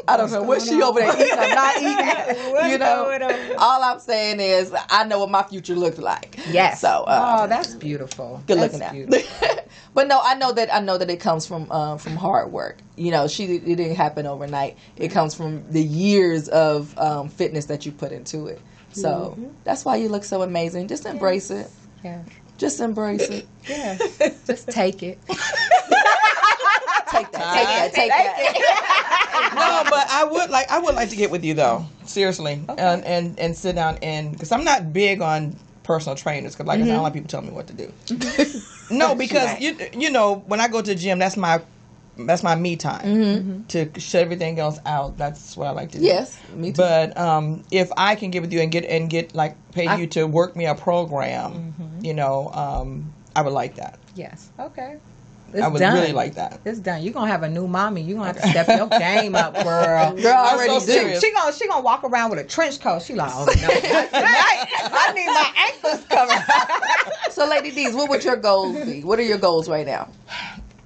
[0.09, 2.71] I don't know what she over there eating or not eating.
[2.71, 6.39] You know, all I'm saying is I know what my future looks like.
[6.51, 6.81] Yes.
[6.81, 8.43] So, uh, oh, that's beautiful.
[8.47, 9.69] good That's looking at.
[9.95, 12.79] but no, I know that I know that it comes from um, from hard work.
[12.97, 14.77] You know, she it didn't happen overnight.
[14.97, 18.61] It comes from the years of um, fitness that you put into it.
[18.93, 20.89] So that's why you look so amazing.
[20.89, 21.71] Just embrace it.
[22.05, 22.23] Yeah.
[22.59, 23.49] Just embrace it.
[23.69, 23.99] Yeah.
[24.47, 25.19] Just take it.
[27.43, 27.93] Take that.
[27.95, 28.37] Take that.
[28.37, 29.53] Take that.
[29.85, 33.05] no, but I would like I would like to get with you though, seriously, and
[33.05, 36.83] and and sit down and because I'm not big on personal trainers because like I
[36.83, 37.05] said, I don't mm-hmm.
[37.05, 37.93] like people telling me what to do.
[38.07, 38.99] Mm-hmm.
[38.99, 41.61] no, because you you know when I go to the gym, that's my
[42.19, 43.63] that's my me time mm-hmm.
[43.69, 45.17] to shut everything else out.
[45.17, 46.05] That's what I like to do.
[46.05, 46.77] Yes, me too.
[46.77, 50.07] But um, if I can get with you and get and get like pay you
[50.09, 53.99] to work me a program, you know, um, I would like that.
[54.15, 54.51] Yes.
[54.59, 54.99] Okay.
[55.53, 55.95] It's I would done.
[55.95, 56.61] really like that.
[56.65, 57.03] It's done.
[57.03, 58.01] You're gonna have a new mommy.
[58.03, 60.13] You're gonna have to step your game up, girl.
[60.21, 61.21] Girl, I already so serious.
[61.23, 63.03] She gonna she gonna walk around with a trench coat.
[63.03, 64.09] She like, oh no, tonight
[64.93, 66.45] I need my ankles covered.
[67.33, 69.03] So, Lady D's, what would your goals be?
[69.03, 70.11] What are your goals right now?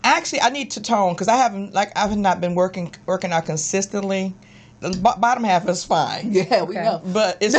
[0.05, 3.47] Actually, I need to tone because I haven't like I've not been working working out
[3.47, 4.33] consistently.
[4.79, 6.33] The b- bottom half is fine.
[6.33, 6.85] Yeah, we Okay.
[6.85, 7.01] know.
[7.05, 7.55] But it's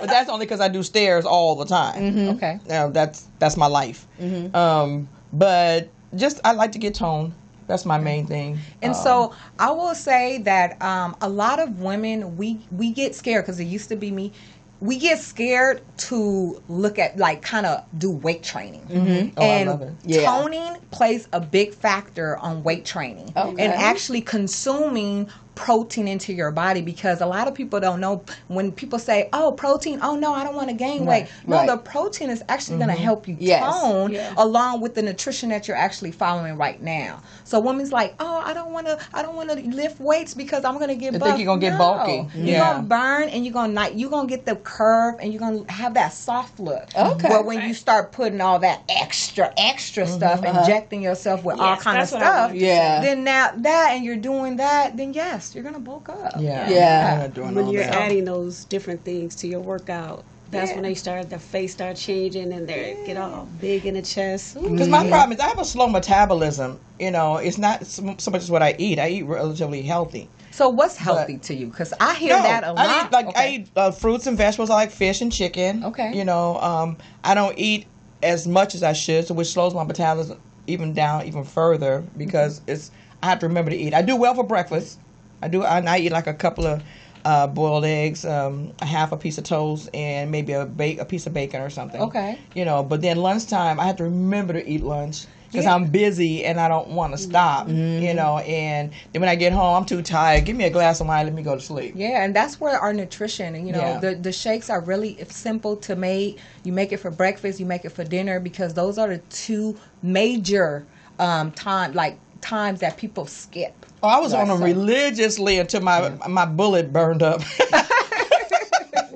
[0.00, 2.28] but that's only because I do stairs all the time.
[2.36, 2.60] Okay.
[2.68, 4.06] Now that's that's my life.
[4.54, 7.32] Um, but just I like to get toned.
[7.68, 8.58] That's my main thing.
[8.82, 13.14] And Um, so I will say that um, a lot of women we we get
[13.14, 14.32] scared because it used to be me.
[14.80, 19.70] We get scared to look at like kind of do weight training, Oh, I and
[19.70, 19.92] love it.
[20.04, 20.24] Yeah.
[20.26, 23.62] toning plays a big factor on weight training Okay.
[23.62, 28.72] and actually consuming protein into your body because a lot of people don't know when
[28.72, 31.66] people say oh protein oh no i don't want to gain weight no right.
[31.66, 33.04] the protein is actually going to mm-hmm.
[33.04, 33.62] help you Yes.
[33.80, 34.32] tone Yeah.
[34.36, 37.22] along with the nutrition that you're actually following right now.
[37.44, 40.64] So women's like, oh, I don't want to, I don't want to lift weights because
[40.64, 41.12] I'm gonna get.
[41.12, 41.28] They buff.
[41.28, 41.78] think you're gonna get No.
[41.78, 42.28] bulky.
[42.38, 45.70] You're gonna burn, and you're gonna not, you're gonna get the curve, and you're gonna
[45.70, 46.88] have that soft look.
[46.96, 47.28] Okay.
[47.28, 50.14] But when you start putting all that extra, extra mm-hmm.
[50.14, 50.60] stuff, uh-huh.
[50.60, 53.00] injecting yourself with all kind of that's what I stuff, Yeah.
[53.00, 56.34] then now that, and you're doing that, then yes, you're gonna bulk up.
[56.38, 57.22] yeah, Yeah.
[57.24, 57.94] I'm doing when all you're that.
[57.94, 60.76] adding those different things to your workout, that's Yeah.
[60.76, 64.54] when they start their face start changing and they get all big in the chest.
[64.62, 66.78] Because my problem is I have a slow metabolism.
[67.00, 68.98] You know, it's not so so much as what I eat.
[68.98, 70.28] I eat relatively healthy.
[70.52, 71.66] So what's healthy to you?
[71.66, 72.86] Because I hear that a lot.
[72.86, 74.70] I eat like I eat uh, fruits and vegetables.
[74.70, 75.82] I like fish and chicken.
[75.84, 76.12] Okay.
[76.14, 77.86] You know, um, I don't eat
[78.22, 80.38] as much as I should, so which slows my metabolism
[80.68, 82.70] even down even further because Mm-hmm.
[82.72, 82.90] it's
[83.22, 83.94] I have to remember to eat.
[83.94, 84.98] I do well for breakfast.
[85.40, 85.64] I do.
[85.64, 86.82] I, I eat like a couple of
[87.24, 91.04] uh, boiled eggs, um, a half a piece of toast, and maybe a bake a
[91.04, 92.00] piece of bacon or something.
[92.00, 92.38] Okay.
[92.54, 95.26] You know, but then lunchtime I have to remember to eat lunch.
[95.48, 95.74] Because Yeah.
[95.74, 98.38] I'm busy and I don't want to stop, you know.
[98.38, 100.46] And then when I get home, I'm too tired.
[100.46, 101.92] Give me a glass of wine, let me go to sleep.
[101.94, 103.98] Yeah, and that's where our nutrition, you know, Yeah.
[104.00, 106.38] the the shakes are really simple to make.
[106.64, 109.76] You make it for breakfast, you make it for dinner because those are the two
[110.02, 110.86] major
[111.18, 113.84] um, time like times that people skip.
[114.02, 117.42] Oh, I was on them so- religiously until my my bullet burned up.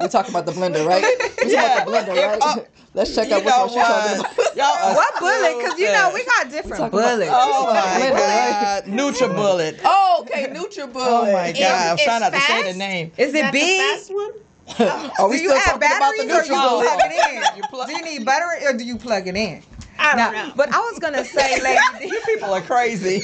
[0.01, 1.03] We're talking about the blender, right?
[1.45, 1.78] We Yeah.
[1.84, 2.59] talking about the blender, right?
[2.59, 2.62] Uh,
[2.95, 4.32] Let's check out which know one she's talking what?
[4.32, 4.57] about.
[4.57, 5.59] Y'all What bullet?
[5.59, 7.30] Because you know we got different talking about- bullets.
[7.34, 8.51] Oh my Blender, right?
[8.62, 9.80] god, NutriBullet.
[9.84, 10.95] Oh, okay, NutriBullet.
[10.95, 13.12] Oh my god, I'm trying not to say the name.
[13.18, 13.80] Is Is it that the big?
[13.80, 15.11] fast one?
[15.18, 17.62] Are we Do you still have talking about the batteries or you plug it in?
[17.70, 19.62] Plug- do you need battery or do you plug it in?
[19.99, 20.53] I don't Now, know.
[20.57, 23.22] but I was gonna say, lady, You people are crazy.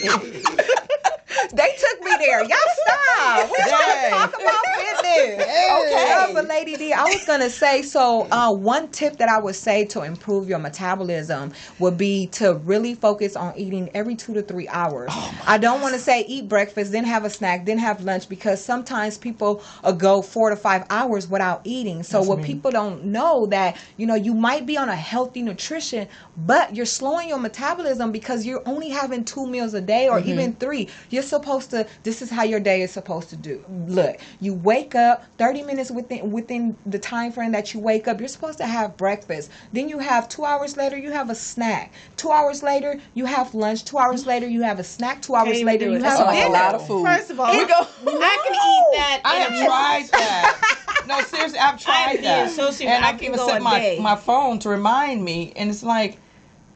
[1.53, 2.43] They took me there.
[2.45, 3.51] Y'all stop.
[3.51, 5.43] We trying to talk about fitness.
[5.43, 6.12] Okay.
[6.12, 8.26] Uh, but Lady D, I was gonna say so.
[8.30, 12.95] Uh, one tip that I would say to improve your metabolism would be to really
[12.95, 15.11] focus on eating every two to three hours.
[15.47, 18.62] I don't want to say eat breakfast, then have a snack, then have lunch because
[18.64, 22.03] sometimes people uh, go four to five hours without eating.
[22.03, 26.09] So what people don't know that you know you might be on a healthy nutrition,
[26.37, 30.55] but you're slowing your metabolism because you're only having two meals a day or even
[30.55, 30.89] three.
[31.11, 31.86] You're supposed to.
[32.02, 33.64] This is how your day is supposed to do.
[33.86, 38.18] Look, you wake up 30 minutes within within the time frame that you wake up.
[38.20, 39.50] You're supposed to have breakfast.
[39.72, 41.92] Then you have two hours later you have a snack.
[42.16, 43.84] Two hours later you have lunch.
[43.84, 45.22] Two hours later you have a snack.
[45.22, 46.52] Two hours even later you have That's like a dinner.
[46.52, 47.04] lot of food.
[47.06, 47.74] First of all, we go.
[48.06, 49.20] I can eat that.
[49.24, 51.04] I have a- tried that.
[51.08, 52.50] No, seriously, I've tried I'm that.
[52.50, 53.98] so and I I can can even go set my day.
[54.00, 56.18] my phone to remind me, and it's like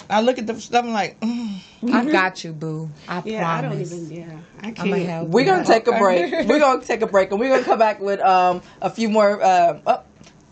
[0.08, 0.84] I look at the stuff.
[0.84, 1.60] I'm like, mm.
[1.92, 2.90] I got you, boo.
[3.08, 4.10] I Yeah, I don't even.
[4.10, 4.90] Yeah, I I'm can't.
[4.90, 5.28] gonna help.
[5.28, 6.32] We're gonna take a break.
[6.48, 9.42] We're gonna take a break, and we're gonna come back with um a few more.
[9.42, 10.02] Uh, oh,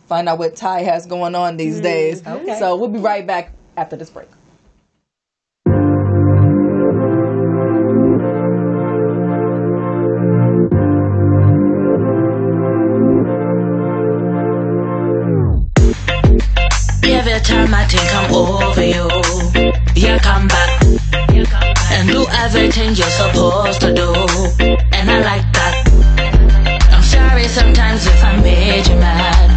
[0.08, 2.26] find out what Ty has going on these days.
[2.26, 2.58] Okay.
[2.58, 4.28] So we'll be right back after this break.
[17.34, 19.08] the time I think I'm over you,
[19.96, 20.82] you come back
[21.90, 24.12] and do everything you're supposed to do,
[24.92, 25.74] and I like that.
[26.92, 29.53] I'm sorry sometimes if I made you mad.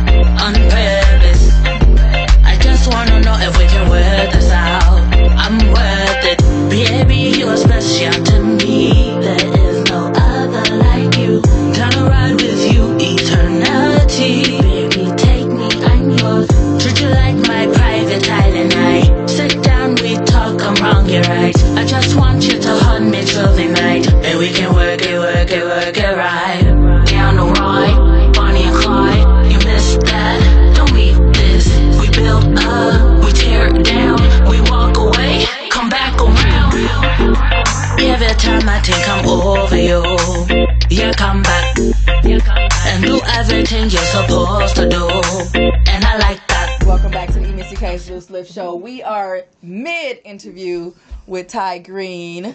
[38.88, 40.02] Time I think I'm over you,
[40.90, 45.10] you come back and do everything you're supposed to do.
[45.60, 46.82] And I like that.
[46.86, 48.76] Welcome back to the Missy K's Loose Lip Show.
[48.76, 50.94] We are mid interview
[51.26, 52.46] with Ty Green,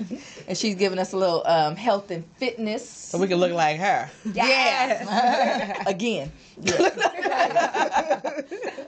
[0.48, 2.88] and she's giving us a little um, health and fitness.
[2.88, 4.10] So we can look like her.
[4.32, 5.82] Yeah.
[5.86, 6.32] Again.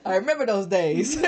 [0.07, 1.23] I remember those days.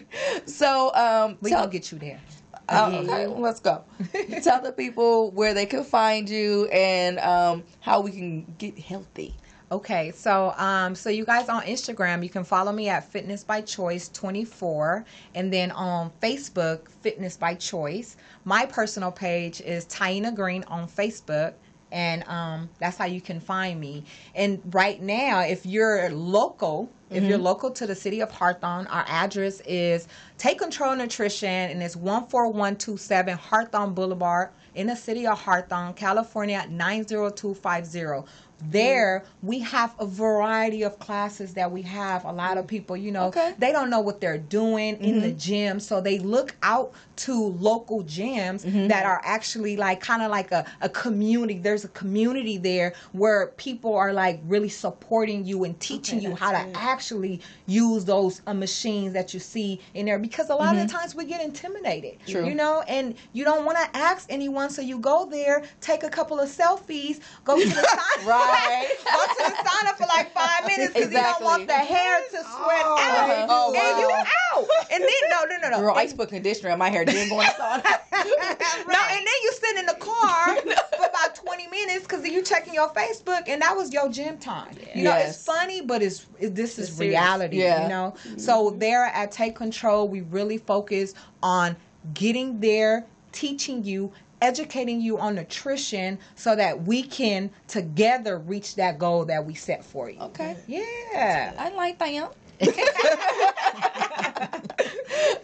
[0.46, 2.20] so, um, We tell- gonna get you there.
[2.68, 3.82] Uh, okay, let's go.
[4.42, 9.34] Tell the people where they can find you and um, how we can get healthy.
[9.70, 13.60] Okay, so um, so you guys on Instagram, you can follow me at Fitness by
[13.60, 15.04] Choice 24,
[15.34, 18.16] and then on Facebook, Fitness by Choice.
[18.44, 21.52] My personal page is Taina Green on Facebook,
[21.92, 24.04] and um, that's how you can find me.
[24.34, 29.04] And right now, if you're local, if you're local to the city of Hawthorne, our
[29.08, 35.94] address is Take Control Nutrition, and it's 14127 Hawthorne Boulevard in the city of Hawthorne,
[35.94, 38.28] California 90250
[38.70, 42.24] there we have a variety of classes that we have.
[42.24, 43.54] A lot of people you know Okay.
[43.58, 45.38] they don't know what they're doing in the mm-hmm.
[45.38, 48.88] gym so they look out to local gyms mm-hmm.
[48.88, 51.58] that are actually like kind of like a, a community.
[51.58, 56.52] There's a community there where people are like really supporting you and teaching you how
[56.52, 60.80] to actually use those uh, machines that you see in there because a lot of
[60.80, 60.96] the mm-hmm.
[60.96, 62.46] times we get intimidated True.
[62.46, 66.08] you know and you don't want to ask anyone so you go there take a
[66.10, 68.26] couple of selfies go to the side.
[68.26, 68.47] Right.
[68.48, 72.36] Go to the sauna for like five minutes because you don't want the hair to
[72.36, 72.96] sweat oh.
[72.98, 73.30] out.
[73.30, 73.46] Uh-huh.
[73.48, 74.24] Oh, and you wow.
[74.56, 74.66] out.
[74.92, 75.80] And then no, no, no, no.
[75.80, 77.82] Girl, I and, used put conditioner in my hair, then going to sauna.
[77.82, 80.56] no, and then you sit in the car
[80.96, 84.74] for about twenty minutes because you checking your Facebook, and that was your gym time.
[84.94, 85.36] You know, Yes.
[85.36, 87.58] it's funny, but it's it, this is It's reality.
[87.58, 87.82] Yeah.
[87.84, 91.76] You know, so there at Take Control, we really focus on
[92.14, 94.12] getting there, teaching you.
[94.40, 99.84] Educating you on nutrition so that we can together reach that goal that we set
[99.84, 100.18] for you.
[100.20, 100.56] Okay.
[100.66, 101.54] Yeah.
[101.58, 102.34] I like that.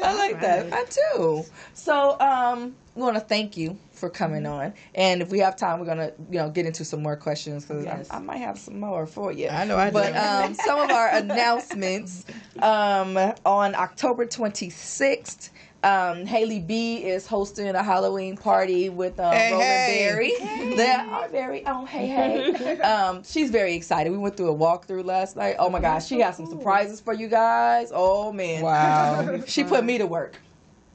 [0.03, 0.73] I like that.
[0.73, 0.85] I
[1.17, 1.45] do.
[1.75, 5.81] So, um, we want to thank you for coming on, and if we have time,
[5.81, 8.09] we're gonna, you know, get into some more questions because Yes.
[8.11, 9.49] I, I might have some more for you.
[9.49, 9.95] I know I do.
[9.95, 12.25] But um, some of our announcements
[12.61, 15.51] um, on October 26th.
[15.85, 20.09] Um, Haley B is hosting a Halloween party with um, Hey, Roland hey.
[20.09, 20.77] Berry.
[20.77, 22.81] They are very oh hey hey.
[22.81, 24.11] Um, she's very excited.
[24.11, 25.57] We went through a walkthrough last night.
[25.59, 27.91] Oh my gosh, she has some surprises for you guys.
[27.95, 29.41] Oh man, Wow.
[29.47, 30.41] she put me to work.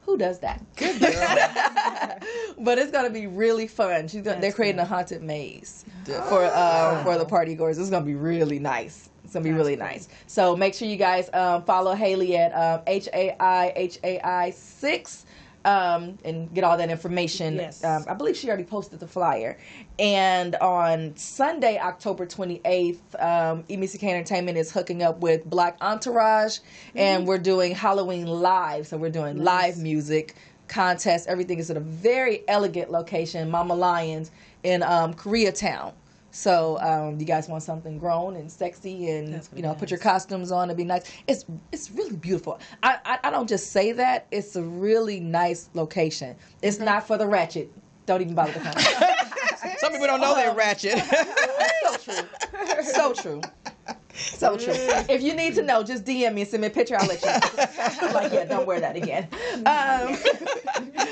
[0.05, 0.59] Who does that?
[0.75, 1.11] Good girl.
[2.59, 4.07] but it's gonna be really fun.
[4.07, 7.77] She's gonna, they're creating a haunted maze for uh, for the party goers.
[7.77, 9.08] It's gonna be really nice.
[9.29, 10.07] It's gonna be really nice.
[10.25, 14.19] So make sure you guys um, follow Haley at um, H A I H A
[14.21, 15.27] I six.
[15.65, 17.57] Um, and get all that information.
[17.57, 17.83] Yes.
[17.83, 19.59] Um, I believe she already posted the flyer.
[19.99, 26.59] And on Sunday, October 28th, um, Missy K Entertainment is hooking up with Black Entourage,
[26.95, 28.87] and we're doing Halloween live.
[28.87, 30.35] So we're doing live music
[30.69, 31.27] contest.
[31.27, 34.31] Everything is at a very elegant location, Mama Lions
[34.63, 35.93] in um, Koreatown.
[36.31, 39.99] So um, you guys want something grown and sexy, and you know, really put your
[39.99, 40.69] costumes on.
[40.69, 41.11] It'd be nice.
[41.27, 42.59] It's it's really beautiful.
[42.83, 44.27] I, I I don't just say that.
[44.31, 46.35] It's a really nice location.
[46.61, 47.71] It's not for the ratchet.
[48.05, 48.73] Don't even bother to come.
[49.77, 50.97] Some people don't know they're ratchet.
[51.83, 52.83] so true.
[52.83, 53.41] So true.
[54.19, 54.73] So true.
[54.73, 56.95] If you need to know, just DM me and send me a picture.
[56.97, 58.13] I'll let you know.
[58.13, 59.27] like, yeah, don't wear that again.
[59.59, 60.15] Um,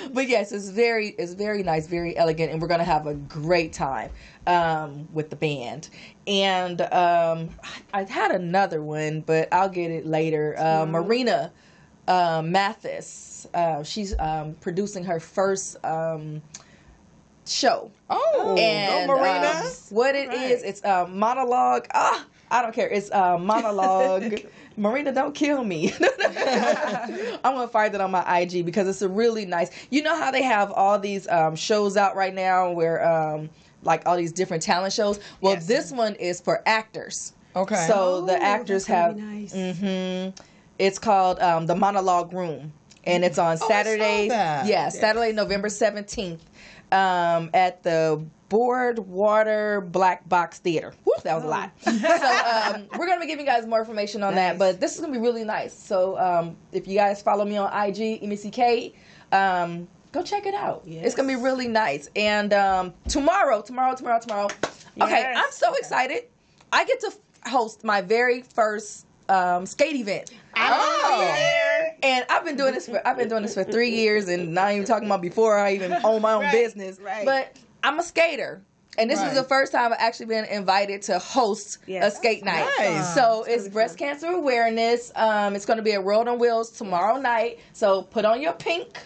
[0.14, 3.74] but yes, it's very, it's very nice, very elegant, and we're gonna have a great
[3.74, 4.10] time
[4.46, 5.90] um, with the band.
[6.26, 7.50] And um,
[7.94, 10.56] I, I had another one, but I'll get it later.
[10.58, 11.52] Uh, Marina
[12.08, 13.48] uh, Mathis.
[13.54, 15.84] Uh, she's um, producing her first.
[15.84, 16.42] Um,
[17.50, 17.92] show.
[18.10, 19.48] Oh, and Marina.
[19.48, 21.88] um, what it is, it's a monologue.
[21.94, 22.88] Ah, I don't care.
[22.90, 24.42] It's a monologue.
[24.78, 25.92] Marina, don't kill me.
[26.24, 29.70] I'm gonna find it on my IG because it's a really nice.
[29.90, 33.50] You know how they have all these um, shows out right now where um,
[33.84, 35.20] like all these different talent shows.
[35.42, 35.68] Well, Yes.
[35.68, 37.34] this one is for actors.
[37.56, 37.86] Okay.
[37.88, 39.18] So the Oh, actors have.
[39.18, 39.52] nice.
[39.54, 40.30] hmm
[40.80, 42.72] It's called um, the Monologue Room,
[43.04, 44.30] and it's on Oh, Saturday.
[44.30, 44.68] that.
[44.68, 46.44] Yeah, Saturday, November seventeenth,
[46.92, 50.94] um, at the Broadwater Black Box Theater.
[51.06, 51.72] Woo, that was a lot.
[51.82, 55.02] so um, we're gonna be giving you guys more information on that, but this is
[55.02, 55.74] gonna be really nice.
[55.74, 58.94] So um, if you guys follow me on IG, Missy K,
[59.32, 60.84] um, go check it out.
[60.86, 62.10] It's gonna be really nice.
[62.16, 64.48] And um, tomorrow, tomorrow, tomorrow, tomorrow.
[65.02, 66.24] Okay, I'm so excited.
[66.72, 70.32] I get to f- host my very first um, skate event.
[70.56, 71.94] Oh.
[72.04, 74.72] And I've been doing this for I've been doing this for three years, and not
[74.72, 77.00] even talking about before I even own my own Right, business.
[77.00, 77.26] right.
[77.26, 77.56] But
[77.88, 78.62] I'm a skater,
[78.98, 79.30] and this Right.
[79.30, 82.14] is the first time I've actually been invited to host Yes.
[82.14, 82.68] a skate night.
[82.80, 83.14] Nice.
[83.16, 85.14] So it's breast cancer awareness.
[85.16, 87.60] Um, it's going to be at World on Wheels tomorrow night.
[87.72, 89.00] So put on your pink,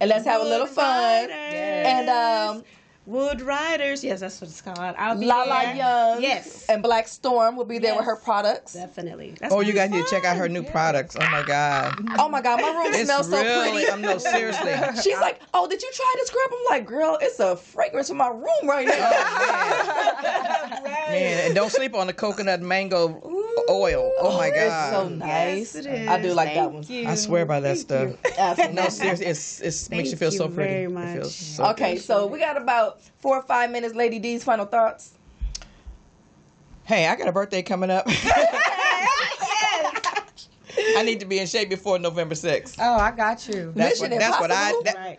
[0.00, 1.30] and let's have a little fun.
[1.30, 2.64] And um,
[3.06, 4.02] Wood Riders.
[4.02, 4.78] Yes, that's what it's called.
[4.78, 5.76] I'll be Lala there.
[5.76, 6.66] Young, Yes.
[6.68, 8.72] and Black Storm will be there with her products.
[8.74, 9.36] Definitely.
[9.40, 11.16] That's Oh, you gonna guys be need to check out her new products.
[11.18, 11.94] Oh my god.
[12.18, 13.88] Oh my God, my room It's smells so pretty.
[13.88, 14.72] I'm no seriously.
[15.02, 18.16] She's like, "Oh, did you try the scrub?" I'm like, "Girl, it's a fragrance in
[18.16, 23.08] my room right now." Oh, man, and don't sleep on the coconut mango
[23.70, 24.12] oil.
[24.18, 24.90] Oh, oh my It's god.
[24.92, 25.74] so nice.
[25.74, 26.34] Yes, it I do is.
[26.34, 26.84] like that one.
[26.86, 27.06] you.
[27.08, 28.14] I swear by that stuff.
[28.38, 28.76] Absolutely.
[28.76, 30.86] No, seriously, it's, it's makes you Thank feel so pretty.
[30.86, 33.94] very It feels so Okay, so we got about four or five minutes.
[33.94, 35.12] Lady D's final thoughts.
[36.84, 38.04] Hey, I got a birthday coming up.
[40.88, 42.76] I need to be in shape before November 6th.
[42.78, 43.72] Oh, I got you.
[43.74, 44.68] That's Mission what, that's what I.
[44.70, 44.82] Impossible?
[44.84, 45.18] That, Right.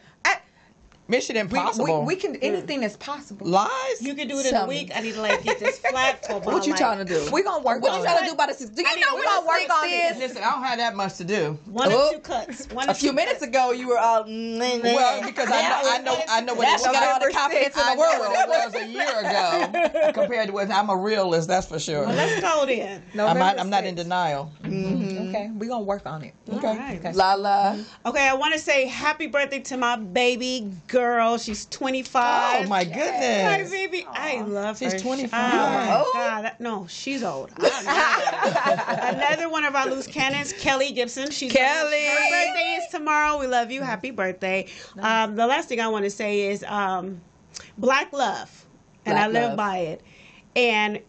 [1.10, 2.02] Mission We, Impossible.
[2.02, 3.48] we, we can anything is possible.
[3.48, 3.70] Lies?
[4.02, 4.80] You can do it in Tell a me.
[4.84, 4.92] week.
[4.96, 7.30] I need to like get this flat for What you trying to do?
[7.32, 8.08] We gonna work What on you it.
[8.10, 8.70] trying to do by the six?
[8.72, 10.12] Do you know we what gonna the work on it.
[10.16, 10.18] is?
[10.18, 11.58] Listen, I don't have that much to do.
[11.66, 12.10] One Oh.
[12.10, 12.68] or two cuts.
[12.70, 14.24] One A few two minutes ago, you were all.
[14.28, 16.98] Well, because I know, I know, I know what That's it was.
[17.00, 18.36] got all the confidence in I the know world.
[18.36, 21.48] what it was a year ago compared to what I'm a realist.
[21.48, 22.06] That's for sure.
[22.06, 23.02] Well, let's go then.
[23.18, 23.60] I'm not.
[23.60, 23.98] I'm not in 6th.
[23.98, 24.52] denial.
[24.64, 24.74] Mm-hmm.
[25.08, 25.30] Mm-hmm.
[25.30, 26.34] Okay, we are gonna work on it.
[26.52, 26.68] Okay.
[26.68, 27.16] Alright.
[27.16, 27.84] Lala.
[28.06, 30.97] Okay, I want to say happy birthday to my baby girl.
[31.38, 32.66] She's 25.
[32.66, 33.44] Oh my goodness.
[33.44, 33.72] My goodness.
[33.72, 34.90] baby, I love her.
[34.90, 35.54] She's 25.
[35.54, 36.12] Oh my Oh.
[36.14, 37.52] God, no, she's old.
[37.58, 39.24] I don't know.
[39.24, 41.30] Another one of our loose cannons, Kelly Gibson.
[41.32, 42.06] She's Kelly.
[42.06, 43.40] Her birthday is tomorrow.
[43.40, 43.82] We love you.
[43.82, 44.68] Happy birthday.
[45.00, 47.22] Um, the last thing I want to say is um,
[47.78, 48.66] Black Love,
[49.06, 49.58] and Black I live love.
[49.58, 50.02] by it.
[50.56, 51.00] And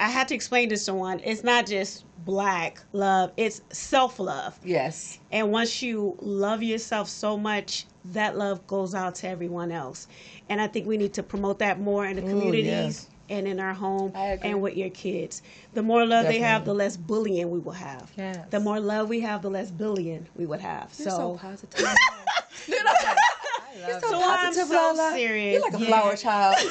[0.00, 4.58] I had to explain to someone, it's not just black love; it's self love.
[4.64, 5.18] Yes.
[5.30, 10.06] And once you love yourself so much, that love goes out to everyone else.
[10.48, 13.06] And I think we need to promote that more in the communities yes.
[13.28, 15.42] and in our home and with your kids.
[15.74, 18.10] The more love they have, the less bullying we will have.
[18.16, 18.38] Yes.
[18.50, 20.92] The more love we have, the less bullying we would have.
[20.98, 21.86] You're so so, positive.
[22.68, 25.12] I love so so I'm positive, so Lala.
[25.12, 25.52] serious.
[25.54, 25.86] You're like a Yeah.
[25.86, 26.56] flower child.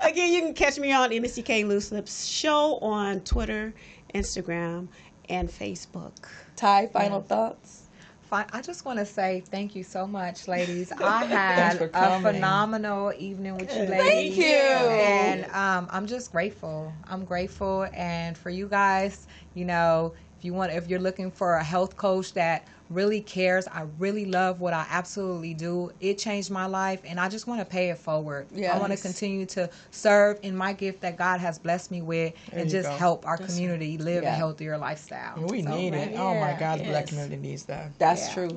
[0.00, 3.74] Again, you can catch me on Missy K Loose Lips Show on Twitter,
[4.14, 4.88] Instagram,
[5.28, 6.12] and Facebook.
[6.54, 7.85] Ty, final thoughts.
[8.32, 10.92] I just want to say thank you so much, ladies.
[11.00, 14.36] I had a phenomenal evening with you ladies.
[14.36, 14.44] Thank you.
[14.44, 16.92] And um, I'm just grateful.
[17.04, 21.54] I'm grateful, and for you guys, you know, if you want, if you're looking for
[21.54, 25.90] a health coach that really cares, I really love what I absolutely do.
[26.00, 28.46] It changed my life, and I just want to pay it forward.
[28.56, 32.34] I want to continue to serve in my gift that God has blessed me with,
[32.50, 32.96] There and just go.
[32.96, 34.32] help our community live Yeah.
[34.34, 35.34] a healthier lifestyle.
[35.38, 36.12] We So, need it.
[36.12, 37.98] yeah, Oh my God, the black community needs that.
[37.98, 38.34] That's Yeah.
[38.34, 38.48] true.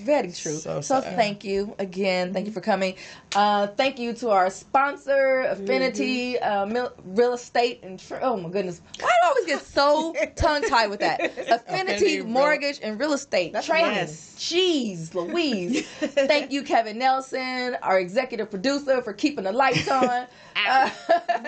[0.00, 0.56] Very true.
[0.58, 2.32] So So, thank you again.
[2.32, 2.94] Thank you for coming.
[3.34, 6.66] Uh, thank you to our sponsor, Affinity uh,
[7.04, 7.80] Real Estate.
[7.82, 11.20] And tr- oh my goodness, why do I always get so tongue tied with that?
[11.20, 13.96] Affinity, Affinity Real- Mortgage and Real Estate Training.
[13.96, 14.28] Yes.
[14.38, 15.86] Jeez, Louise.
[15.98, 20.26] thank you, Kevin Nelson, our executive producer, for keeping the lights on.
[20.56, 20.90] Uh,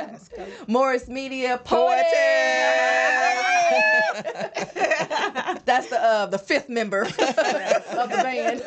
[0.66, 2.05] Morris Media Poetess.
[5.64, 8.62] That's the uh, the fifth member of the band.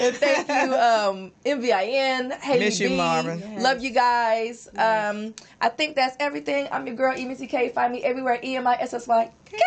[0.00, 2.96] and thank you, um, MVIN, Haley Miss you, B.
[2.96, 3.62] Marvin.
[3.62, 4.68] Love you guys.
[4.76, 6.68] Um, I think that's everything.
[6.70, 7.70] I'm your girl, Missy K.
[7.70, 9.58] Find me everywhere, E M I S S Y K.